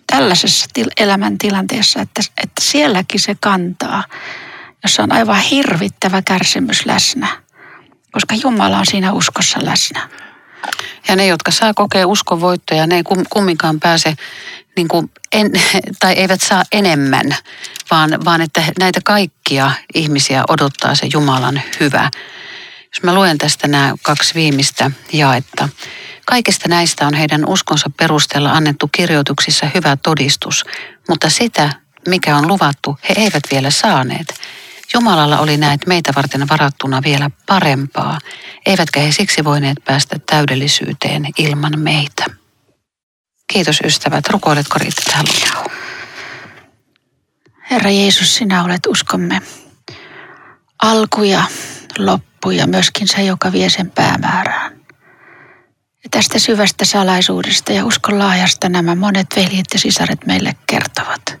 tällaisessa 0.06 0.66
elämäntilanteessa, 0.96 2.00
että, 2.00 2.22
että 2.42 2.60
sielläkin 2.60 3.20
se 3.20 3.36
kantaa, 3.40 4.04
jossa 4.82 5.02
on 5.02 5.12
aivan 5.12 5.40
hirvittävä 5.40 6.22
kärsimys 6.22 6.86
läsnä, 6.86 7.26
koska 8.12 8.34
Jumala 8.34 8.78
on 8.78 8.86
siinä 8.86 9.12
uskossa 9.12 9.58
läsnä. 9.62 10.08
Ja 11.08 11.16
ne, 11.16 11.26
jotka 11.26 11.50
saa 11.50 11.74
kokea 11.74 12.06
uskovoittoja, 12.06 12.86
ne 12.86 12.96
ei 12.96 13.02
kumminkaan 13.30 13.80
pääse 13.80 14.14
niin 14.76 14.88
kuin 14.88 15.10
en, 15.32 15.50
tai 16.00 16.12
eivät 16.12 16.40
saa 16.40 16.64
enemmän, 16.72 17.36
vaan, 17.90 18.24
vaan 18.24 18.40
että 18.40 18.62
näitä 18.80 19.00
kaikkia 19.04 19.70
ihmisiä 19.94 20.44
odottaa 20.48 20.94
se 20.94 21.08
Jumalan 21.12 21.62
hyvä. 21.80 22.10
Jos 22.94 23.02
mä 23.02 23.14
luen 23.14 23.38
tästä 23.38 23.68
nämä 23.68 23.94
kaksi 24.02 24.34
viimeistä 24.34 24.90
jaetta. 25.12 25.68
Kaikista 26.26 26.68
näistä 26.68 27.06
on 27.06 27.14
heidän 27.14 27.48
uskonsa 27.48 27.90
perusteella 27.96 28.52
annettu 28.52 28.88
kirjoituksissa 28.92 29.70
hyvä 29.74 29.96
todistus, 29.96 30.64
mutta 31.08 31.30
sitä, 31.30 31.70
mikä 32.08 32.36
on 32.36 32.48
luvattu, 32.48 32.98
he 33.08 33.14
eivät 33.16 33.42
vielä 33.50 33.70
saaneet. 33.70 34.34
Jumalalla 34.94 35.38
oli 35.38 35.56
näet 35.56 35.86
meitä 35.86 36.12
varten 36.16 36.48
varattuna 36.48 37.02
vielä 37.04 37.30
parempaa, 37.46 38.18
eivätkä 38.66 39.00
he 39.00 39.12
siksi 39.12 39.44
voineet 39.44 39.78
päästä 39.84 40.16
täydellisyyteen 40.26 41.26
ilman 41.38 41.78
meitä. 41.78 42.24
Kiitos 43.52 43.80
ystävät. 43.84 44.28
Rukoiletko 44.28 44.78
Riitta 44.78 45.02
tähän 45.06 45.26
Herra 47.70 47.90
Jeesus, 47.90 48.36
sinä 48.36 48.64
olet 48.64 48.86
uskomme 48.86 49.42
alku 50.82 51.22
ja 51.22 51.44
loppu 51.98 52.29
ja 52.48 52.66
myöskin 52.66 53.08
se, 53.08 53.22
joka 53.22 53.52
vie 53.52 53.70
sen 53.70 53.90
päämäärään. 53.90 54.72
Ja 56.04 56.10
tästä 56.10 56.38
syvästä 56.38 56.84
salaisuudesta 56.84 57.72
ja 57.72 57.84
uskon 57.84 58.18
laajasta 58.18 58.68
nämä 58.68 58.94
monet 58.94 59.26
veljet 59.36 59.66
ja 59.72 59.78
sisaret 59.78 60.26
meille 60.26 60.52
kertovat. 60.66 61.40